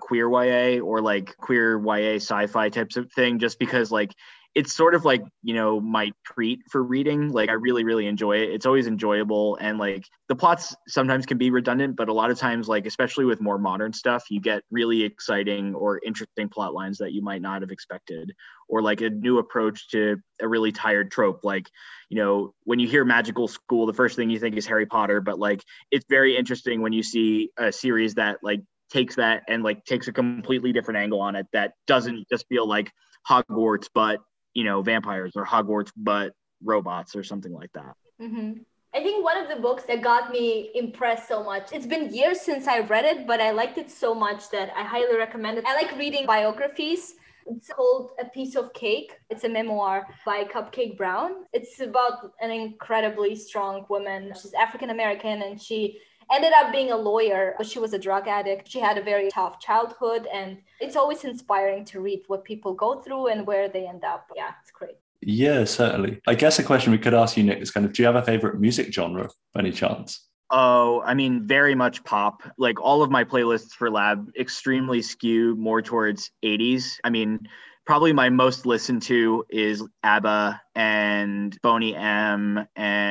queer 0.00 0.28
YA 0.28 0.82
or 0.82 1.00
like 1.00 1.36
queer 1.36 1.78
YA 1.78 2.16
sci-fi 2.16 2.68
types 2.68 2.96
of 2.96 3.12
thing 3.12 3.38
just 3.38 3.58
because 3.58 3.92
like 3.92 4.12
it's 4.54 4.74
sort 4.74 4.94
of 4.94 5.04
like 5.04 5.22
you 5.42 5.54
know 5.54 5.80
my 5.80 6.10
treat 6.24 6.60
for 6.70 6.82
reading. 6.82 7.30
Like 7.30 7.48
i 7.50 7.52
really 7.52 7.84
really 7.84 8.06
enjoy 8.06 8.38
it. 8.38 8.50
It's 8.50 8.66
always 8.66 8.86
enjoyable. 8.86 9.56
And 9.60 9.78
like 9.78 10.06
the 10.28 10.34
plots 10.34 10.74
sometimes 10.88 11.26
can 11.26 11.38
be 11.38 11.50
redundant 11.50 11.96
but 11.96 12.08
a 12.08 12.12
lot 12.12 12.30
of 12.30 12.38
times 12.38 12.68
like 12.68 12.86
especially 12.86 13.24
with 13.24 13.40
more 13.40 13.58
modern 13.58 13.92
stuff 13.92 14.24
you 14.30 14.40
get 14.40 14.62
really 14.70 15.02
exciting 15.02 15.74
or 15.74 16.00
interesting 16.04 16.48
plot 16.48 16.74
lines 16.74 16.98
that 16.98 17.12
you 17.12 17.22
might 17.22 17.42
not 17.42 17.62
have 17.62 17.70
expected 17.70 18.32
or 18.68 18.82
like 18.82 19.00
a 19.00 19.10
new 19.10 19.38
approach 19.38 19.88
to 19.90 20.16
a 20.40 20.46
really 20.46 20.72
tired 20.72 21.10
trope. 21.10 21.40
Like 21.44 21.68
you 22.08 22.16
know 22.16 22.54
when 22.64 22.78
you 22.78 22.88
hear 22.88 23.04
magical 23.04 23.48
school 23.48 23.86
the 23.86 23.94
first 23.94 24.16
thing 24.16 24.30
you 24.30 24.38
think 24.38 24.56
is 24.56 24.66
harry 24.66 24.86
potter 24.86 25.20
but 25.20 25.38
like 25.38 25.62
it's 25.90 26.04
very 26.10 26.36
interesting 26.36 26.82
when 26.82 26.92
you 26.92 27.02
see 27.02 27.50
a 27.56 27.70
series 27.72 28.14
that 28.14 28.38
like 28.42 28.60
takes 28.90 29.14
that 29.14 29.44
and 29.48 29.62
like 29.62 29.84
takes 29.84 30.08
a 30.08 30.12
completely 30.12 30.72
different 30.72 30.98
angle 30.98 31.20
on 31.20 31.36
it 31.36 31.46
that 31.52 31.74
doesn't 31.86 32.28
just 32.28 32.44
feel 32.48 32.66
like 32.66 32.90
hogwarts 33.28 33.88
but 33.94 34.20
you 34.54 34.64
know 34.64 34.82
vampires 34.82 35.32
or 35.36 35.44
Hogwarts 35.46 35.92
but 35.96 36.32
robots 36.62 37.16
or 37.16 37.22
something 37.22 37.52
like 37.52 37.72
that. 37.72 37.94
Mm-hmm. 38.20 38.52
I 38.92 39.02
think 39.02 39.24
one 39.24 39.38
of 39.38 39.48
the 39.48 39.56
books 39.56 39.84
that 39.84 40.02
got 40.02 40.32
me 40.32 40.72
impressed 40.74 41.28
so 41.28 41.44
much. 41.44 41.72
It's 41.72 41.86
been 41.86 42.12
years 42.12 42.40
since 42.40 42.66
I 42.66 42.80
read 42.80 43.04
it, 43.04 43.26
but 43.26 43.40
I 43.40 43.52
liked 43.52 43.78
it 43.78 43.88
so 43.88 44.14
much 44.14 44.50
that 44.50 44.72
I 44.76 44.82
highly 44.82 45.16
recommend 45.16 45.58
it. 45.58 45.64
I 45.64 45.74
like 45.74 45.96
reading 45.96 46.26
biographies. 46.26 47.14
It's 47.46 47.68
called 47.68 48.10
A 48.18 48.24
Piece 48.24 48.56
of 48.56 48.72
Cake. 48.74 49.12
It's 49.30 49.44
a 49.44 49.48
memoir 49.48 50.08
by 50.26 50.44
Cupcake 50.44 50.96
Brown. 50.96 51.44
It's 51.52 51.80
about 51.80 52.32
an 52.40 52.50
incredibly 52.50 53.36
strong 53.36 53.86
woman. 53.88 54.32
She's 54.40 54.54
African 54.54 54.90
American 54.90 55.42
and 55.42 55.60
she 55.60 56.00
ended 56.32 56.52
up 56.56 56.72
being 56.72 56.92
a 56.92 56.96
lawyer, 56.96 57.54
but 57.58 57.66
she 57.66 57.78
was 57.78 57.92
a 57.92 57.98
drug 57.98 58.28
addict. 58.28 58.68
She 58.68 58.80
had 58.80 58.98
a 58.98 59.02
very 59.02 59.30
tough 59.30 59.60
childhood, 59.60 60.26
and 60.32 60.58
it's 60.80 60.96
always 60.96 61.24
inspiring 61.24 61.84
to 61.86 62.00
read 62.00 62.22
what 62.28 62.44
people 62.44 62.74
go 62.74 63.00
through 63.00 63.28
and 63.28 63.46
where 63.46 63.68
they 63.68 63.86
end 63.86 64.04
up. 64.04 64.30
Yeah, 64.34 64.52
it's 64.62 64.70
great. 64.70 64.96
Yeah, 65.22 65.64
certainly. 65.64 66.20
I 66.26 66.34
guess 66.34 66.58
a 66.58 66.62
question 66.62 66.92
we 66.92 66.98
could 66.98 67.14
ask 67.14 67.36
you, 67.36 67.42
Nick, 67.42 67.60
is 67.60 67.70
kind 67.70 67.84
of 67.84 67.92
do 67.92 68.02
you 68.02 68.06
have 68.06 68.16
a 68.16 68.22
favorite 68.22 68.58
music 68.58 68.92
genre 68.92 69.28
by 69.54 69.60
any 69.60 69.72
chance? 69.72 70.26
Oh, 70.50 71.02
I 71.02 71.14
mean, 71.14 71.46
very 71.46 71.74
much 71.74 72.02
pop. 72.04 72.42
Like 72.58 72.80
all 72.80 73.02
of 73.02 73.10
my 73.10 73.22
playlists 73.24 73.72
for 73.72 73.90
lab 73.90 74.30
extremely 74.38 75.00
skew 75.02 75.54
more 75.56 75.80
towards 75.80 76.30
80s. 76.44 76.98
I 77.04 77.10
mean, 77.10 77.40
probably 77.86 78.12
my 78.12 78.30
most 78.30 78.66
listened 78.66 79.02
to 79.02 79.44
is 79.48 79.84
ABBA 80.02 80.60
and 80.74 81.56
Boney 81.62 81.94
M 81.94 82.66
and 82.74 83.09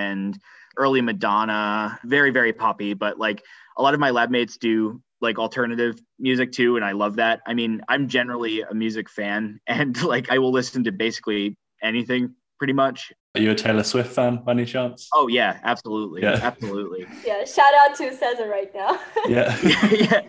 early 0.78 1.02
Madonna, 1.02 2.00
very, 2.04 2.32
very 2.32 2.54
poppy. 2.54 2.94
But 2.94 3.20
like 3.20 3.44
a 3.78 3.82
lot 3.82 3.94
of 3.94 4.00
my 4.00 4.10
lab 4.10 4.30
mates 4.30 4.58
do 4.58 5.02
like 5.22 5.38
alternative 5.38 6.00
music 6.18 6.52
too. 6.52 6.76
And 6.76 6.86
I 6.86 6.94
love 6.94 7.18
that. 7.18 7.42
I 7.46 7.54
mean, 7.54 7.82
I'm 7.90 8.08
generally 8.08 8.62
a 8.62 8.74
music 8.74 9.10
fan 9.10 9.60
and 9.68 10.02
like 10.04 10.32
I 10.32 10.40
will 10.40 10.52
listen 10.52 10.84
to 10.86 10.92
basically 10.92 11.58
anything 11.82 12.36
pretty 12.58 12.74
much. 12.74 13.12
Are 13.36 13.42
you 13.42 13.52
a 13.52 13.56
Taylor 13.56 13.84
Swift 13.84 14.12
fan 14.12 14.42
by 14.44 14.54
any 14.54 14.66
chance? 14.66 15.08
Oh 15.14 15.28
yeah, 15.28 15.60
absolutely. 15.64 16.24
Yeah. 16.24 16.40
Absolutely. 16.42 17.06
yeah. 17.26 17.46
Shout 17.46 17.74
out 17.76 17.96
to 17.98 18.10
SZA 18.10 18.50
right 18.50 18.74
now. 18.74 19.00
yeah. 19.28 19.58
yeah. 19.64 20.22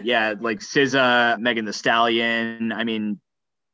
Yeah. 0.00 0.34
Like 0.40 0.60
SZA, 0.60 1.38
Megan 1.40 1.64
Thee 1.64 1.72
Stallion. 1.72 2.72
I 2.72 2.84
mean, 2.84 3.20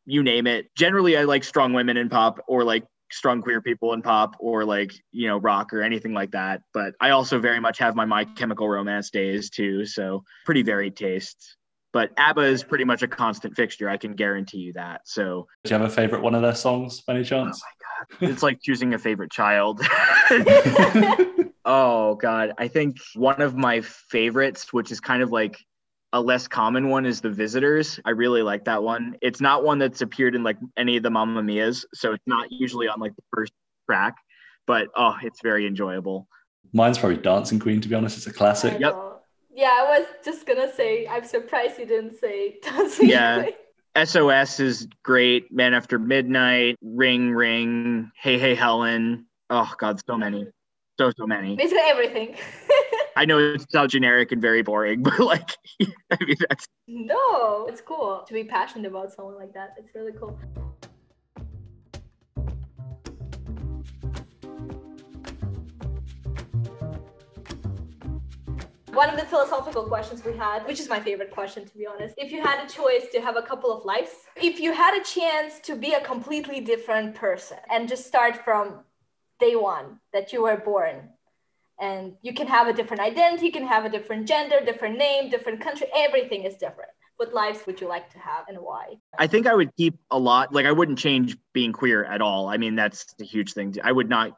you 0.07 0.23
name 0.23 0.47
it. 0.47 0.75
Generally 0.77 1.19
I 1.19 1.25
like 1.25 1.45
strong 1.45 1.73
women 1.73 1.97
in 1.97 2.09
pop 2.09 2.43
or 2.49 2.65
like 2.65 2.85
strong 3.13 3.43
queer 3.43 3.61
people 3.61 3.93
in 3.93 4.03
pop 4.03 4.37
or 4.39 4.65
like 4.65 4.93
you 5.13 5.27
know 5.27 5.39
rock 5.39 5.73
or 5.73 5.83
anything 5.83 6.15
like 6.15 6.33
that. 6.33 6.63
But 6.73 6.95
i 7.01 7.11
also 7.11 7.39
very 7.39 7.61
much 7.61 7.79
have 7.79 7.95
my 7.95 8.05
my 8.05 8.25
chemical 8.25 8.69
romance 8.69 9.11
days 9.11 9.51
too. 9.51 9.87
So 9.87 10.25
pretty 10.45 10.63
varied 10.63 10.97
tastes. 10.97 11.57
But 11.93 12.11
abba 12.17 12.43
is 12.43 12.63
pretty 12.63 12.85
much 12.85 13.03
a 13.03 13.09
constant 13.09 13.57
fixture. 13.57 13.89
I 13.89 13.97
can 13.97 14.13
guarantee 14.15 14.59
you 14.59 14.73
that. 14.75 15.03
So 15.05 15.47
do 15.65 15.75
you 15.75 15.81
have 15.81 15.91
a 15.91 15.93
favorite 15.93 16.23
one 16.23 16.35
of 16.35 16.43
their 16.43 16.55
songs 16.55 17.01
by 17.01 17.15
any 17.15 17.25
chance? 17.25 17.61
Oh 17.63 17.67
my 17.67 18.27
god. 18.27 18.33
It's 18.33 18.43
like 18.43 18.61
choosing 18.63 18.95
a 18.95 18.99
favorite 18.99 19.31
child. 19.33 19.81
Oh 21.65 22.15
god. 22.15 22.55
I 22.59 22.69
think 22.69 22.97
one 23.15 23.43
of 23.43 23.55
my 23.55 23.83
favorites 23.83 24.73
which 24.73 24.91
is 24.91 24.99
kind 25.01 25.23
of 25.23 25.31
like 25.31 25.59
a 26.13 26.21
less 26.21 26.49
common 26.49 26.89
one 26.89 27.07
is 27.07 27.21
The 27.21 27.31
Visitors. 27.31 28.01
I 28.05 28.11
really 28.11 28.43
like 28.43 28.65
that 28.65 28.83
one. 28.83 29.17
It's 29.23 29.41
not 29.41 29.65
one 29.65 29.79
that's 29.79 30.01
appeared 30.01 30.35
in 30.35 30.43
like 30.43 30.57
any 30.77 30.97
of 30.97 31.03
the 31.03 31.11
Mamma 31.11 31.43
Mia's, 31.43 31.87
so 31.95 32.13
it's 32.13 32.27
not 32.27 32.51
usually 32.51 32.89
on 32.89 32.99
like 32.99 33.15
the 33.15 33.23
first 33.35 33.53
track, 33.89 34.17
but 34.67 34.89
oh, 34.97 35.17
it's 35.23 35.41
very 35.43 35.67
enjoyable. 35.67 36.27
Mine's 36.73 36.99
probably 36.99 37.19
Dancing 37.19 37.59
Queen, 37.59 37.81
to 37.81 37.89
be 37.89 37.95
honest. 37.95 38.17
It's 38.17 38.27
a 38.27 38.33
classic. 38.33 38.79
Yep. 38.81 38.97
Yeah, 39.53 39.75
I 39.79 39.99
was 39.99 40.09
just 40.25 40.47
gonna 40.47 40.73
say, 40.73 41.07
I'm 41.07 41.25
surprised 41.25 41.79
you 41.79 41.87
didn't 41.87 42.19
say 42.19 42.59
Dancing 42.63 43.09
yeah. 43.09 43.43
Queen. 43.43 43.55
SOS 44.07 44.61
is 44.61 44.89
great. 45.03 45.53
Man 45.53 45.75
After 45.75 45.99
Midnight, 45.99 46.77
Ring 46.81 47.33
Ring, 47.33 48.11
Hey 48.21 48.39
Hey 48.39 48.55
Helen. 48.55 49.27
Oh 49.49 49.73
God, 49.79 50.01
so 50.07 50.17
many. 50.17 50.47
So 50.99 51.11
so 51.17 51.27
many. 51.27 51.57
Basically 51.57 51.83
everything. 51.87 52.37
I 53.21 53.27
know 53.27 53.39
it 53.39 53.71
sounds 53.71 53.93
generic 53.93 54.33
and 54.33 54.41
very 54.41 54.63
boring, 54.63 55.03
but 55.09 55.21
like, 55.21 55.51
I 56.11 56.17
mean, 56.25 56.37
that's. 56.49 56.67
No, 56.89 57.67
it's 57.67 57.83
cool 57.83 58.25
to 58.27 58.33
be 58.33 58.45
passionate 58.45 58.89
about 58.89 59.13
someone 59.13 59.35
like 59.35 59.53
that. 59.53 59.75
It's 59.77 59.95
really 59.95 60.13
cool. 60.13 60.41
One 68.95 69.11
of 69.11 69.21
the 69.21 69.27
philosophical 69.27 69.85
questions 69.85 70.25
we 70.25 70.35
had, 70.35 70.67
which 70.67 70.81
is 70.81 70.89
my 70.89 70.99
favorite 70.99 71.31
question 71.31 71.67
to 71.67 71.77
be 71.77 71.87
honest. 71.87 72.15
If 72.17 72.33
you 72.33 72.41
had 72.41 72.65
a 72.65 72.69
choice 72.73 73.09
to 73.13 73.21
have 73.21 73.37
a 73.37 73.43
couple 73.43 73.71
of 73.71 73.85
lives, 73.85 74.13
if 74.37 74.59
you 74.59 74.73
had 74.73 74.99
a 74.99 75.05
chance 75.05 75.61
to 75.65 75.77
be 75.77 75.93
a 75.93 76.01
completely 76.01 76.63
different 76.63 77.15
person 77.15 77.59
and 77.71 77.87
just 77.87 78.07
start 78.07 78.43
from 78.47 78.81
day 79.39 79.57
one 79.57 80.01
that 80.15 80.33
you 80.33 80.43
were 80.43 80.57
born, 80.57 81.11
and 81.81 82.13
you 82.23 82.35
can 82.35 82.47
have 82.47 82.69
a 82.69 82.73
different 82.73 83.01
identity 83.01 83.47
you 83.47 83.53
can 83.53 83.67
have 83.67 83.85
a 83.85 83.89
different 83.89 84.29
gender 84.29 84.61
different 84.65 84.99
name 84.99 85.31
different 85.31 85.61
country 85.61 85.87
everything 85.97 86.45
is 86.45 86.57
different. 86.57 86.91
What 87.17 87.35
lives 87.35 87.67
would 87.67 87.83
you 87.83 87.87
like 87.87 88.11
to 88.13 88.19
have 88.19 88.47
and 88.49 88.59
why? 88.59 88.95
I 89.19 89.27
think 89.27 89.47
i 89.47 89.55
would 89.55 89.75
keep 89.77 89.99
a 90.11 90.19
lot 90.19 90.53
like 90.53 90.67
i 90.67 90.73
wouldn't 90.73 90.99
change 90.99 91.37
being 91.53 91.73
queer 91.73 92.05
at 92.05 92.21
all. 92.21 92.49
I 92.49 92.57
mean 92.57 92.77
that's 92.77 93.07
a 93.21 93.25
huge 93.25 93.53
thing. 93.53 93.75
I 93.83 93.93
would 93.93 94.09
not 94.09 94.37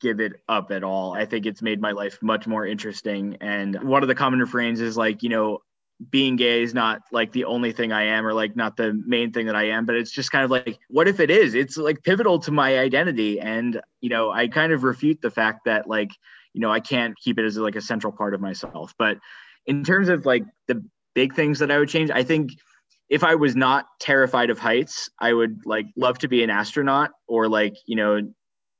give 0.00 0.20
it 0.20 0.34
up 0.48 0.70
at 0.70 0.82
all. 0.82 1.12
I 1.12 1.26
think 1.26 1.46
it's 1.46 1.60
made 1.60 1.80
my 1.80 1.92
life 1.92 2.18
much 2.22 2.46
more 2.46 2.66
interesting. 2.66 3.36
And 3.40 3.82
one 3.82 4.02
of 4.02 4.08
the 4.08 4.14
common 4.14 4.40
refrains 4.40 4.80
is 4.80 4.96
like 4.96 5.22
you 5.22 5.28
know 5.28 5.60
being 6.08 6.36
gay 6.36 6.62
is 6.62 6.72
not 6.72 7.02
like 7.12 7.32
the 7.32 7.44
only 7.44 7.72
thing 7.72 7.92
I 7.92 8.04
am 8.04 8.26
or 8.26 8.32
like 8.32 8.56
not 8.56 8.76
the 8.76 8.98
main 9.06 9.32
thing 9.32 9.46
that 9.46 9.56
I 9.56 9.68
am, 9.70 9.84
but 9.84 9.96
it's 9.96 10.10
just 10.10 10.32
kind 10.32 10.44
of 10.44 10.50
like, 10.50 10.78
what 10.88 11.08
if 11.08 11.20
it 11.20 11.30
is? 11.30 11.54
It's 11.54 11.76
like 11.76 12.02
pivotal 12.02 12.38
to 12.40 12.50
my 12.50 12.78
identity. 12.78 13.38
And, 13.38 13.80
you 14.00 14.08
know, 14.08 14.30
I 14.30 14.48
kind 14.48 14.72
of 14.72 14.82
refute 14.82 15.20
the 15.20 15.30
fact 15.30 15.66
that 15.66 15.86
like, 15.86 16.10
you 16.52 16.60
know, 16.60 16.70
I 16.70 16.80
can't 16.80 17.16
keep 17.18 17.38
it 17.38 17.44
as 17.44 17.56
like 17.56 17.76
a 17.76 17.80
central 17.80 18.12
part 18.12 18.34
of 18.34 18.40
myself. 18.40 18.94
But 18.98 19.18
in 19.66 19.84
terms 19.84 20.08
of 20.08 20.26
like 20.26 20.44
the 20.68 20.82
big 21.14 21.34
things 21.34 21.58
that 21.58 21.70
I 21.70 21.78
would 21.78 21.88
change, 21.88 22.10
I 22.10 22.22
think 22.22 22.52
if 23.08 23.24
I 23.24 23.34
was 23.34 23.56
not 23.56 23.86
terrified 24.00 24.50
of 24.50 24.58
heights, 24.58 25.08
I 25.20 25.32
would 25.32 25.60
like 25.64 25.86
love 25.96 26.18
to 26.18 26.28
be 26.28 26.42
an 26.42 26.50
astronaut 26.50 27.10
or 27.26 27.48
like, 27.48 27.74
you 27.86 27.96
know, 27.96 28.20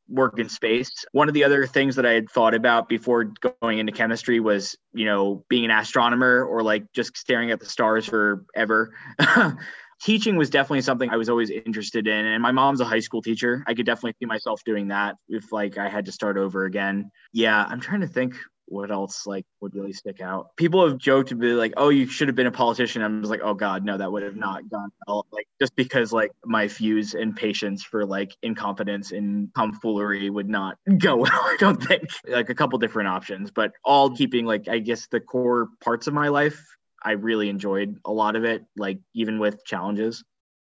work 0.09 0.38
in 0.38 0.48
space. 0.48 0.90
One 1.12 1.28
of 1.28 1.35
the 1.35 1.44
other 1.44 1.66
things 1.66 1.96
that 1.96 2.06
I 2.06 2.12
had 2.12 2.28
thought 2.30 2.54
about 2.54 2.88
before 2.88 3.33
going 3.61 3.78
into 3.78 3.92
chemistry 3.92 4.40
was, 4.40 4.76
you 4.92 5.04
know, 5.04 5.44
being 5.48 5.64
an 5.64 5.70
astronomer 5.70 6.44
or 6.44 6.62
like 6.62 6.85
just 6.92 7.16
staring 7.16 7.50
at 7.50 7.61
the 7.61 7.66
stars 7.66 8.06
forever. 8.06 8.92
Teaching 10.02 10.36
was 10.36 10.50
definitely 10.50 10.80
something 10.82 11.10
I 11.10 11.16
was 11.16 11.28
always 11.28 11.50
interested 11.50 12.06
in. 12.06 12.26
And 12.26 12.42
my 12.42 12.52
mom's 12.52 12.80
a 12.80 12.84
high 12.84 13.00
school 13.00 13.20
teacher. 13.20 13.62
I 13.66 13.74
could 13.74 13.86
definitely 13.86 14.14
see 14.18 14.26
myself 14.26 14.62
doing 14.64 14.88
that 14.88 15.16
if 15.28 15.52
like 15.52 15.78
I 15.78 15.88
had 15.88 16.06
to 16.06 16.12
start 16.12 16.38
over 16.38 16.64
again. 16.64 17.10
Yeah, 17.32 17.64
I'm 17.68 17.80
trying 17.80 18.00
to 18.00 18.08
think 18.08 18.34
what 18.70 18.90
else 18.90 19.26
like 19.26 19.44
would 19.60 19.74
really 19.74 19.92
stick 19.92 20.20
out? 20.20 20.56
People 20.56 20.86
have 20.88 20.96
joked 20.96 21.30
to 21.30 21.34
be 21.34 21.52
like, 21.52 21.74
"Oh, 21.76 21.88
you 21.88 22.06
should 22.06 22.28
have 22.28 22.36
been 22.36 22.46
a 22.46 22.52
politician." 22.52 23.02
I'm 23.02 23.20
just 23.20 23.30
like, 23.30 23.40
"Oh 23.42 23.52
God, 23.52 23.84
no, 23.84 23.98
that 23.98 24.10
would 24.10 24.22
have 24.22 24.36
not 24.36 24.68
gone 24.70 24.90
well." 25.06 25.26
Like 25.32 25.46
just 25.60 25.74
because 25.76 26.12
like 26.12 26.30
my 26.44 26.68
fuse 26.68 27.14
and 27.14 27.34
patience 27.34 27.82
for 27.82 28.06
like 28.06 28.34
incompetence 28.42 29.10
and 29.12 29.52
tomfoolery 29.54 30.30
would 30.30 30.48
not 30.48 30.78
go 30.98 31.16
well. 31.16 31.32
I 31.32 31.56
don't 31.58 31.82
think 31.82 32.04
like 32.26 32.48
a 32.48 32.54
couple 32.54 32.78
different 32.78 33.08
options, 33.08 33.50
but 33.50 33.72
all 33.84 34.14
keeping 34.14 34.46
like 34.46 34.68
I 34.68 34.78
guess 34.78 35.08
the 35.08 35.20
core 35.20 35.68
parts 35.80 36.06
of 36.06 36.14
my 36.14 36.28
life. 36.28 36.64
I 37.02 37.12
really 37.12 37.48
enjoyed 37.48 37.98
a 38.04 38.12
lot 38.12 38.36
of 38.36 38.44
it, 38.44 38.64
like 38.76 38.98
even 39.14 39.38
with 39.38 39.64
challenges. 39.64 40.24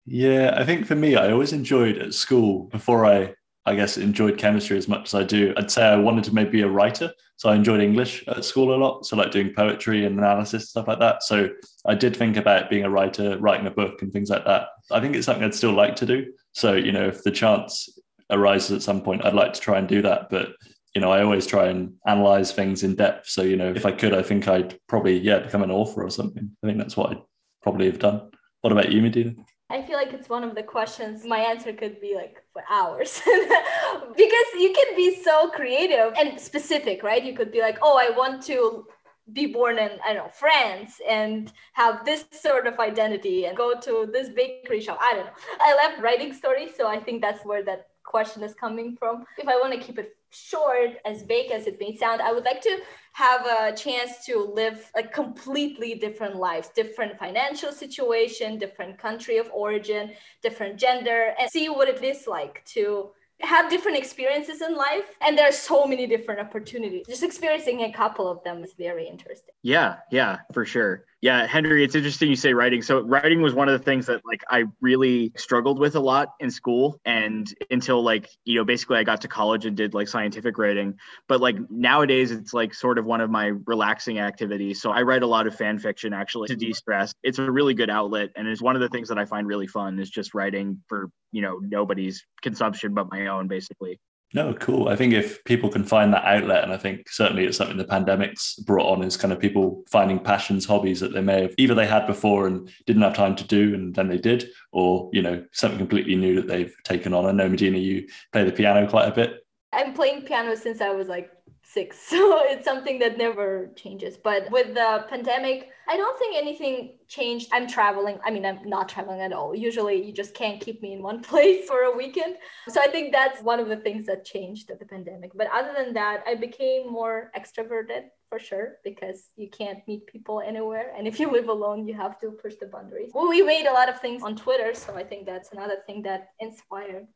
Yeah, 0.06 0.56
I 0.58 0.66
think 0.66 0.86
for 0.86 0.96
me, 0.96 1.16
I 1.16 1.32
always 1.32 1.54
enjoyed 1.54 1.98
at 1.98 2.14
school 2.14 2.64
before 2.66 3.06
I 3.06 3.34
I 3.70 3.76
guess, 3.76 3.98
enjoyed 4.00 4.40
chemistry 4.40 4.78
as 4.78 4.88
much 4.88 5.10
as 5.10 5.14
I 5.14 5.24
do. 5.24 5.54
I'd 5.56 5.70
say 5.70 5.84
I 5.84 5.96
wanted 5.96 6.24
to 6.24 6.34
maybe 6.34 6.50
be 6.50 6.62
a 6.62 6.68
writer. 6.68 7.14
So 7.36 7.50
I 7.50 7.56
enjoyed 7.56 7.82
English 7.82 8.28
at 8.28 8.44
school 8.44 8.74
a 8.74 8.78
lot. 8.78 9.06
So, 9.06 9.16
like 9.16 9.32
doing 9.32 9.54
poetry 9.54 10.06
and 10.06 10.18
analysis, 10.18 10.70
stuff 10.70 10.88
like 10.88 11.00
that. 11.00 11.22
So, 11.22 11.50
I 11.86 11.94
did 11.94 12.16
think 12.16 12.36
about 12.36 12.70
being 12.70 12.84
a 12.84 12.90
writer, 12.90 13.38
writing 13.38 13.68
a 13.68 13.72
book, 13.72 14.02
and 14.02 14.12
things 14.12 14.32
like 14.32 14.44
that. 14.46 14.70
I 14.92 15.00
think 15.00 15.16
it's 15.16 15.28
something 15.28 15.44
I'd 15.44 15.54
still 15.54 15.74
like 15.74 15.96
to 15.98 16.08
do. 16.08 16.34
So, 16.54 16.74
you 16.74 16.92
know, 16.92 17.08
if 17.08 17.24
the 17.24 17.32
chance 17.32 17.90
arises 18.32 18.72
at 18.72 18.82
some 18.82 19.02
point, 19.02 19.24
I'd 19.24 19.36
like 19.36 19.54
to 19.54 19.62
try 19.62 19.78
and 19.78 19.88
do 19.88 20.02
that. 20.02 20.30
But, 20.32 20.54
you 20.96 21.02
know, 21.02 21.12
I 21.12 21.24
always 21.24 21.46
try 21.46 21.68
and 21.68 21.94
analyze 22.08 22.52
things 22.52 22.84
in 22.84 22.96
depth. 22.96 23.30
So, 23.30 23.44
you 23.44 23.56
know, 23.56 23.72
if 23.72 23.86
I 23.86 23.92
could, 23.92 24.14
I 24.14 24.24
think 24.24 24.48
I'd 24.48 24.80
probably, 24.88 25.20
yeah, 25.20 25.40
become 25.40 25.64
an 25.64 25.72
author 25.72 26.04
or 26.04 26.10
something. 26.10 26.50
I 26.64 26.68
think 26.68 26.80
that's 26.80 26.98
what 26.98 27.12
I'd 27.12 27.22
probably 27.62 27.86
have 27.86 28.00
done. 28.00 28.32
What 28.62 28.74
about 28.74 28.92
you, 28.92 29.02
Medina? 29.02 29.36
I 29.72 29.84
feel 29.84 29.98
like 29.98 30.14
it's 30.14 30.30
one 30.30 30.44
of 30.44 30.56
the 30.56 30.64
questions 30.64 31.24
my 31.26 31.38
answer 31.38 31.72
could 31.74 32.02
be 32.02 32.16
like 32.16 32.44
for 32.54 32.64
hours 32.72 33.22
because 33.26 34.48
you 34.56 34.74
can 34.74 34.96
be 34.96 35.22
so 35.24 35.50
creative 35.50 36.14
and 36.18 36.40
specific, 36.40 37.04
right? 37.04 37.24
You 37.24 37.36
could 37.36 37.52
be 37.52 37.62
like, 37.62 37.78
oh, 37.84 37.96
I 37.96 38.10
want 38.18 38.42
to 38.44 38.88
be 39.32 39.46
born 39.46 39.78
in 39.78 39.92
I 40.04 40.14
don't 40.14 40.26
know 40.26 40.32
France 40.34 41.00
and 41.08 41.54
have 41.74 42.04
this 42.04 42.26
sort 42.32 42.66
of 42.66 42.80
identity 42.80 43.46
and 43.46 43.56
go 43.56 43.80
to 43.80 44.10
this 44.12 44.30
bakery 44.30 44.82
shop. 44.82 44.98
I 45.00 45.14
don't 45.14 45.26
know. 45.26 45.32
I 45.60 45.76
love 45.76 46.04
writing 46.04 46.34
stories, 46.34 46.72
so 46.76 46.88
I 46.88 47.00
think 47.00 47.22
that's 47.22 47.46
where 47.46 47.64
that 47.66 47.90
question 48.04 48.42
is 48.42 48.56
coming 48.56 48.98
from. 48.98 49.26
If 49.38 49.48
I 49.48 49.56
want 49.58 49.74
to 49.74 49.80
keep 49.80 50.00
it 50.00 50.18
short, 50.32 50.92
as 51.06 51.24
vague 51.24 51.52
as 51.52 51.68
it 51.68 51.80
may 51.80 51.96
sound, 51.96 52.22
I 52.22 52.32
would 52.32 52.46
like 52.46 52.62
to 52.62 52.80
have 53.14 53.46
a 53.46 53.76
chance 53.76 54.26
to 54.26 54.40
live 54.40 54.92
a 54.96 55.04
completely 55.04 55.96
different 55.96 56.36
lives, 56.36 56.70
different 56.76 57.18
financial 57.18 57.72
situation, 57.72 58.58
different 58.58 58.98
country 58.98 59.38
of 59.38 59.50
origin, 59.54 60.12
different 60.42 60.80
gender, 60.80 61.34
and 61.40 61.50
see 61.50 61.70
what 61.70 61.88
it 61.88 62.04
is 62.04 62.28
like 62.28 62.64
to 62.66 63.10
have 63.42 63.70
different 63.70 63.98
experiences 63.98 64.62
in 64.62 64.76
life. 64.76 65.06
And 65.22 65.38
there 65.38 65.48
are 65.48 65.54
so 65.54 65.86
many 65.86 66.08
different 66.08 66.40
opportunities. 66.40 67.08
Just 67.08 67.24
experiencing 67.24 67.84
a 67.84 67.92
couple 67.92 68.28
of 68.28 68.44
them 68.44 68.64
is 68.64 68.74
very 68.74 69.08
interesting. 69.08 69.56
Yeah 69.64 69.98
yeah 70.12 70.40
for 70.54 70.66
sure 70.66 71.06
yeah 71.22 71.46
henry 71.46 71.84
it's 71.84 71.96
interesting 71.96 72.30
you 72.30 72.36
say 72.36 72.54
writing. 72.54 72.82
So 72.82 73.02
writing 73.02 73.42
was 73.42 73.54
one 73.54 73.68
of 73.70 73.78
the 73.78 73.84
things 73.84 74.06
that 74.08 74.22
like 74.26 74.42
i 74.50 74.64
really 74.82 75.32
struggled 75.36 75.80
with 75.80 75.96
a 75.96 76.00
lot 76.00 76.34
in 76.40 76.50
school 76.52 77.00
and 77.06 77.52
until 77.70 78.02
like 78.04 78.30
you 78.46 78.56
know 78.56 78.64
basically 78.64 78.98
i 78.98 79.04
got 79.04 79.22
to 79.22 79.28
college 79.28 79.66
and 79.66 79.76
did 79.76 79.94
like 79.94 80.08
scientific 80.08 80.58
writing. 80.58 80.96
But 81.28 81.42
like 81.42 81.58
nowadays 81.70 82.32
it's 82.32 82.54
like 82.54 82.74
sort 82.74 82.98
of 82.98 83.06
one 83.06 83.22
of 83.22 83.30
my 83.30 83.52
relaxing 83.66 84.20
activities. 84.20 84.82
So 84.82 84.92
i 84.92 85.02
write 85.02 85.24
a 85.24 85.28
lot 85.28 85.48
of 85.48 85.56
fan 85.56 85.80
fiction 85.80 86.14
actually 86.14 86.48
to 86.50 86.56
de-stress. 86.56 87.14
It's 87.24 87.40
a 87.40 87.52
really 87.52 87.74
good 87.74 87.90
outlet 87.90 88.30
and 88.36 88.48
it's 88.48 88.62
one 88.62 88.76
of 88.76 88.82
the 88.82 88.90
things 88.90 89.10
that 89.10 89.18
i 89.18 89.26
find 89.26 89.48
really 89.48 89.68
fun 89.68 90.00
is 90.00 90.10
just 90.10 90.34
writing 90.34 90.82
for 90.88 91.10
you 91.32 91.42
know 91.42 91.60
nobody's 91.62 92.26
consumption 92.42 92.94
but 92.94 93.12
my 93.12 93.28
own 93.28 93.48
basically 93.48 94.00
no, 94.34 94.54
cool. 94.54 94.90
I 94.90 94.96
think 94.96 95.14
if 95.14 95.44
people 95.44 95.70
can 95.70 95.84
find 95.84 96.14
that 96.14 96.24
outlet, 96.24 96.64
and 96.64 96.72
I 96.72 96.78
think 96.78 97.10
certainly 97.10 97.46
it's 97.46 97.58
something 97.58 97.78
the 97.78 97.84
pandemic's 97.84 98.56
brought 98.56 98.92
on 98.92 99.04
is 99.04 99.18
kind 99.18 99.34
of 99.34 99.40
people 99.40 99.84
finding 99.90 100.20
passions, 100.20 100.66
hobbies 100.66 101.00
that 101.00 101.14
they 101.14 101.22
may 101.22 101.42
have 101.42 101.56
either 101.58 101.74
they 101.74 101.88
had 101.88 102.06
before 102.06 102.46
and 102.46 102.70
didn't 102.86 103.02
have 103.02 103.16
time 103.16 103.36
to 103.38 103.44
do, 103.44 103.74
and 103.74 103.96
then 103.96 104.08
they 104.08 104.20
did, 104.20 104.50
or 104.72 105.10
you 105.14 105.22
know 105.22 105.44
something 105.52 105.80
completely 105.80 106.16
new 106.16 106.36
that 106.36 106.48
they've 106.48 106.76
taken 106.84 107.14
on. 107.14 107.26
I 107.26 107.32
know 107.32 107.50
Medina, 107.50 107.80
you 107.80 108.08
play 108.32 108.44
the 108.44 108.52
piano 108.52 108.88
quite 108.88 109.08
a 109.08 109.16
bit. 109.16 109.46
I'm 109.72 109.94
playing 109.94 110.24
piano 110.24 110.56
since 110.56 110.82
I 110.82 110.90
was 110.92 111.08
like 111.08 111.32
six, 111.70 112.00
so 112.10 112.42
it's 112.44 112.66
something 112.66 113.00
that 113.00 113.18
never 113.18 113.70
changes. 113.76 114.18
But 114.18 114.50
with 114.52 114.74
the 114.74 115.06
pandemic, 115.10 115.70
I 115.88 115.98
don't 115.98 116.18
think 116.20 116.36
anything 116.36 116.98
changed. 117.08 117.50
I'm 117.52 117.68
traveling. 117.68 118.20
I 118.24 118.32
mean, 118.32 118.46
I'm 118.46 118.68
not 118.68 118.90
traveling 118.90 119.22
at 119.22 119.34
all. 119.34 119.56
Usually, 119.56 120.04
you 120.04 120.14
just 120.14 120.34
can't 120.34 120.62
keep 120.62 120.82
me 120.82 120.94
in 120.94 121.02
one 121.02 121.22
place 121.30 121.68
for 121.68 121.82
a 121.84 121.96
weekend. 121.96 122.36
So 122.68 122.82
I 122.82 122.88
think 122.88 123.12
that's 123.12 123.42
one 123.42 123.60
of 123.60 123.70
the 123.70 123.78
things 123.78 124.06
that 124.08 124.26
changed 124.26 124.70
at 124.72 124.80
the 124.80 124.86
pandemic. 124.86 125.32
But 125.36 125.48
other 125.54 125.74
than 125.76 125.94
that, 125.94 126.24
I 126.28 126.36
became 126.36 126.92
more 126.92 127.32
extroverted 127.38 128.10
for 128.30 128.38
sure 128.38 128.78
because 128.84 129.30
you 129.36 129.50
can't 129.50 129.80
meet 129.88 130.06
people 130.06 130.42
anywhere. 130.42 130.94
And 130.96 131.08
if 131.08 131.20
you 131.20 131.32
live 131.38 131.50
alone, 131.50 131.88
you 131.88 131.96
have 131.96 132.20
to 132.20 132.32
push 132.32 132.56
the 132.60 132.68
boundaries. 132.68 133.12
Well, 133.14 133.30
we 133.30 133.42
made 133.42 133.66
a 133.66 133.74
lot 133.74 133.90
of 133.90 134.00
things 134.00 134.22
on 134.24 134.36
Twitter. 134.36 134.74
So 134.74 134.96
I 134.96 135.04
think 135.04 135.26
that's 135.26 135.52
another 135.52 135.78
thing 135.88 136.04
that 136.04 136.30
inspired 136.40 137.08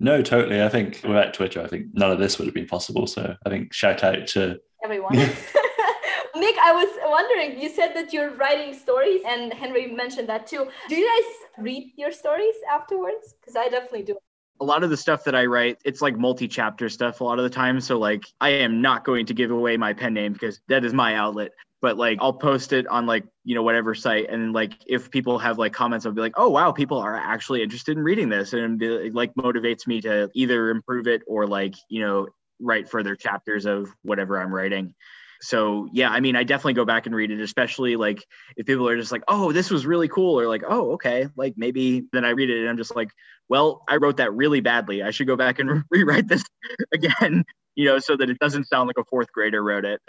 no, 0.00 0.22
totally. 0.22 0.62
I 0.62 0.68
think 0.70 1.02
without 1.04 1.34
Twitter, 1.34 1.60
I 1.60 1.66
think 1.66 1.88
none 1.92 2.10
of 2.10 2.18
this 2.18 2.38
would 2.38 2.46
have 2.46 2.54
been 2.54 2.66
possible. 2.66 3.06
So 3.06 3.36
I 3.44 3.48
think 3.50 3.72
shout 3.74 4.02
out 4.02 4.26
to 4.28 4.58
everyone. 4.82 5.14
Nick, 6.36 6.56
I 6.62 6.72
was 6.72 6.88
wondering, 7.04 7.60
you 7.60 7.68
said 7.68 7.92
that 7.94 8.12
you're 8.12 8.30
writing 8.30 8.72
stories, 8.72 9.20
and 9.26 9.52
Henry 9.52 9.88
mentioned 9.88 10.28
that 10.30 10.46
too. 10.46 10.68
Do 10.88 10.96
you 10.96 11.06
guys 11.06 11.64
read 11.64 11.92
your 11.96 12.12
stories 12.12 12.54
afterwards? 12.72 13.34
Because 13.40 13.56
I 13.56 13.68
definitely 13.68 14.04
do. 14.04 14.16
A 14.60 14.64
lot 14.64 14.82
of 14.82 14.90
the 14.90 14.96
stuff 14.96 15.24
that 15.24 15.34
I 15.34 15.44
write, 15.46 15.78
it's 15.84 16.00
like 16.00 16.16
multi 16.16 16.48
chapter 16.48 16.88
stuff 16.88 17.20
a 17.20 17.24
lot 17.24 17.38
of 17.38 17.44
the 17.44 17.50
time. 17.50 17.80
So, 17.80 17.98
like, 17.98 18.24
I 18.40 18.50
am 18.50 18.80
not 18.80 19.04
going 19.04 19.26
to 19.26 19.34
give 19.34 19.50
away 19.50 19.76
my 19.76 19.92
pen 19.92 20.14
name 20.14 20.32
because 20.32 20.60
that 20.68 20.84
is 20.84 20.94
my 20.94 21.14
outlet. 21.14 21.52
But, 21.82 21.96
like, 21.96 22.18
I'll 22.20 22.34
post 22.34 22.72
it 22.72 22.86
on, 22.86 23.06
like, 23.06 23.24
you 23.44 23.54
know, 23.54 23.62
whatever 23.62 23.94
site. 23.94 24.28
And, 24.28 24.52
like, 24.52 24.74
if 24.86 25.10
people 25.10 25.38
have, 25.38 25.58
like, 25.58 25.72
comments, 25.72 26.04
I'll 26.04 26.12
be 26.12 26.20
like, 26.20 26.34
oh, 26.36 26.50
wow, 26.50 26.72
people 26.72 26.98
are 26.98 27.16
actually 27.16 27.62
interested 27.62 27.96
in 27.96 28.02
reading 28.02 28.28
this. 28.28 28.52
And 28.52 28.82
it, 28.82 29.14
like, 29.14 29.34
motivates 29.34 29.86
me 29.86 30.00
to 30.02 30.28
either 30.34 30.70
improve 30.70 31.06
it 31.06 31.22
or, 31.26 31.46
like, 31.46 31.74
you 31.88 32.02
know, 32.02 32.28
write 32.60 32.90
further 32.90 33.16
chapters 33.16 33.64
of 33.64 33.88
whatever 34.02 34.38
I'm 34.38 34.54
writing 34.54 34.94
so 35.40 35.88
yeah 35.92 36.10
i 36.10 36.20
mean 36.20 36.36
i 36.36 36.42
definitely 36.42 36.74
go 36.74 36.84
back 36.84 37.06
and 37.06 37.14
read 37.14 37.30
it 37.30 37.40
especially 37.40 37.96
like 37.96 38.24
if 38.56 38.66
people 38.66 38.86
are 38.88 38.96
just 38.96 39.10
like 39.10 39.22
oh 39.28 39.52
this 39.52 39.70
was 39.70 39.86
really 39.86 40.08
cool 40.08 40.38
or 40.38 40.46
like 40.46 40.62
oh 40.68 40.92
okay 40.92 41.28
like 41.36 41.54
maybe 41.56 42.04
then 42.12 42.24
i 42.24 42.30
read 42.30 42.50
it 42.50 42.60
and 42.60 42.68
i'm 42.68 42.76
just 42.76 42.94
like 42.94 43.10
well 43.48 43.82
i 43.88 43.96
wrote 43.96 44.18
that 44.18 44.34
really 44.34 44.60
badly 44.60 45.02
i 45.02 45.10
should 45.10 45.26
go 45.26 45.36
back 45.36 45.58
and 45.58 45.82
rewrite 45.90 46.28
this 46.28 46.44
again 46.92 47.44
you 47.80 47.86
know 47.86 47.98
so 47.98 48.14
that 48.14 48.28
it 48.28 48.38
doesn't 48.38 48.68
sound 48.68 48.86
like 48.88 48.98
a 48.98 49.04
fourth 49.04 49.32
grader 49.32 49.62
wrote 49.62 49.84
it 49.86 50.00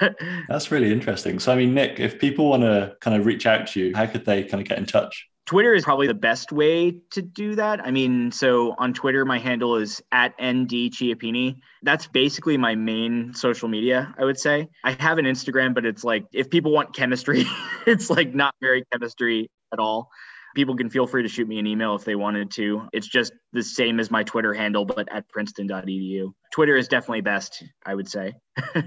that's 0.48 0.70
really 0.70 0.90
interesting 0.92 1.38
so 1.38 1.52
i 1.52 1.56
mean 1.56 1.72
nick 1.72 2.00
if 2.00 2.18
people 2.18 2.50
want 2.50 2.62
to 2.62 2.96
kind 3.00 3.16
of 3.16 3.24
reach 3.24 3.46
out 3.46 3.66
to 3.66 3.80
you 3.80 3.94
how 3.94 4.04
could 4.04 4.24
they 4.24 4.42
kind 4.42 4.60
of 4.60 4.68
get 4.68 4.78
in 4.78 4.84
touch 4.84 5.28
Twitter 5.44 5.74
is 5.74 5.82
probably 5.84 6.06
the 6.06 6.14
best 6.14 6.52
way 6.52 6.98
to 7.10 7.20
do 7.20 7.56
that. 7.56 7.84
I 7.84 7.90
mean, 7.90 8.30
so 8.30 8.76
on 8.78 8.94
Twitter, 8.94 9.24
my 9.24 9.40
handle 9.40 9.74
is 9.74 10.00
at 10.12 10.34
ND 10.40 10.92
Chiappini. 10.92 11.56
That's 11.82 12.06
basically 12.06 12.56
my 12.56 12.76
main 12.76 13.34
social 13.34 13.68
media, 13.68 14.14
I 14.16 14.24
would 14.24 14.38
say. 14.38 14.68
I 14.84 14.96
have 15.00 15.18
an 15.18 15.24
Instagram, 15.24 15.74
but 15.74 15.84
it's 15.84 16.04
like 16.04 16.26
if 16.32 16.48
people 16.48 16.70
want 16.70 16.94
chemistry, 16.94 17.44
it's 17.86 18.08
like 18.08 18.32
not 18.32 18.54
very 18.62 18.84
chemistry 18.92 19.50
at 19.72 19.80
all. 19.80 20.10
People 20.54 20.76
can 20.76 20.90
feel 20.90 21.06
free 21.06 21.22
to 21.22 21.28
shoot 21.28 21.48
me 21.48 21.58
an 21.58 21.66
email 21.66 21.94
if 21.94 22.04
they 22.04 22.14
wanted 22.14 22.50
to. 22.52 22.88
It's 22.92 23.08
just 23.08 23.32
the 23.52 23.62
same 23.62 24.00
as 24.00 24.10
my 24.10 24.22
Twitter 24.22 24.52
handle, 24.52 24.84
but 24.84 25.08
at 25.10 25.28
princeton.edu. 25.28 26.32
Twitter 26.52 26.76
is 26.76 26.88
definitely 26.88 27.22
best, 27.22 27.64
I 27.84 27.94
would 27.94 28.08
say. 28.08 28.34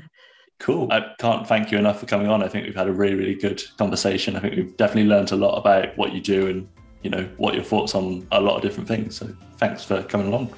Cool. 0.60 0.92
I 0.92 1.14
can't 1.20 1.46
thank 1.46 1.72
you 1.72 1.78
enough 1.78 2.00
for 2.00 2.06
coming 2.06 2.28
on. 2.28 2.42
I 2.42 2.48
think 2.48 2.66
we've 2.66 2.76
had 2.76 2.88
a 2.88 2.94
really, 2.94 3.16
really 3.16 3.36
good 3.36 3.62
conversation. 3.78 4.36
I 4.36 4.40
think 4.40 4.56
we've 4.56 4.78
definitely 4.78 5.10
learned 5.10 5.32
a 5.32 5.36
lot 5.36 5.58
about 5.58 5.98
what 5.98 6.14
you 6.14 6.22
do 6.22 6.48
and, 6.48 6.68
you 7.04 7.10
know, 7.10 7.30
what 7.38 7.56
your 7.56 7.64
thoughts 7.64 7.94
on 7.94 8.26
a 8.32 8.40
lot 8.40 8.56
of 8.56 8.62
different 8.62 8.88
things. 8.88 9.18
So 9.18 9.36
thanks 9.58 9.84
for 9.84 10.02
coming 10.04 10.28
along. 10.28 10.54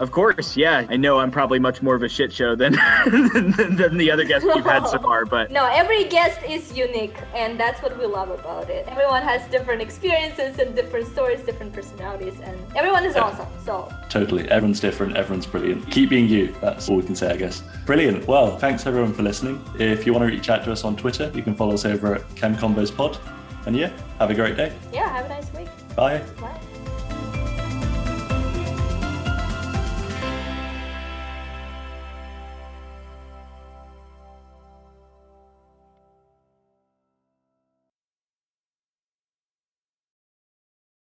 Of 0.00 0.10
course, 0.10 0.56
yeah. 0.56 0.86
I 0.88 0.96
know 0.96 1.20
I'm 1.20 1.30
probably 1.30 1.60
much 1.60 1.80
more 1.80 1.94
of 1.94 2.02
a 2.02 2.08
shit 2.08 2.32
show 2.32 2.56
than 2.56 2.72
than, 3.04 3.76
than 3.76 3.96
the 3.96 4.10
other 4.10 4.24
guests 4.24 4.48
we've 4.52 4.64
had 4.64 4.86
so 4.86 4.98
far, 4.98 5.24
but 5.24 5.52
no, 5.52 5.66
every 5.66 6.04
guest 6.04 6.40
is 6.42 6.76
unique, 6.76 7.16
and 7.34 7.58
that's 7.58 7.80
what 7.80 7.96
we 7.98 8.06
love 8.06 8.30
about 8.30 8.68
it. 8.70 8.86
Everyone 8.88 9.22
has 9.22 9.48
different 9.50 9.80
experiences 9.80 10.58
and 10.58 10.74
different 10.74 11.06
stories, 11.06 11.40
different 11.42 11.72
personalities, 11.72 12.34
and 12.42 12.58
everyone 12.74 13.04
is 13.04 13.14
yeah. 13.14 13.22
awesome. 13.22 13.46
So 13.64 13.92
totally, 14.08 14.48
everyone's 14.50 14.80
different, 14.80 15.16
everyone's 15.16 15.46
brilliant. 15.46 15.88
Keep 15.90 16.10
being 16.10 16.28
you. 16.28 16.54
That's 16.60 16.88
all 16.88 16.96
we 16.96 17.04
can 17.04 17.14
say, 17.14 17.30
I 17.30 17.36
guess. 17.36 17.62
Brilliant. 17.86 18.26
Well, 18.26 18.58
thanks 18.58 18.86
everyone 18.86 19.14
for 19.14 19.22
listening. 19.22 19.64
If 19.78 20.06
you 20.06 20.12
want 20.12 20.28
to 20.28 20.34
reach 20.34 20.50
out 20.50 20.64
to 20.64 20.72
us 20.72 20.84
on 20.84 20.96
Twitter, 20.96 21.30
you 21.34 21.42
can 21.42 21.54
follow 21.54 21.74
us 21.74 21.84
over 21.84 22.16
at 22.16 22.28
ChemConvos 22.34 22.94
Pod. 22.96 23.18
And 23.66 23.76
yeah, 23.76 23.92
have 24.18 24.30
a 24.30 24.34
great 24.34 24.56
day. 24.56 24.72
Yeah, 24.92 25.08
have 25.08 25.26
a 25.26 25.28
nice 25.28 25.52
week. 25.54 25.68
Bye. 25.94 26.18
Bye. 26.40 26.60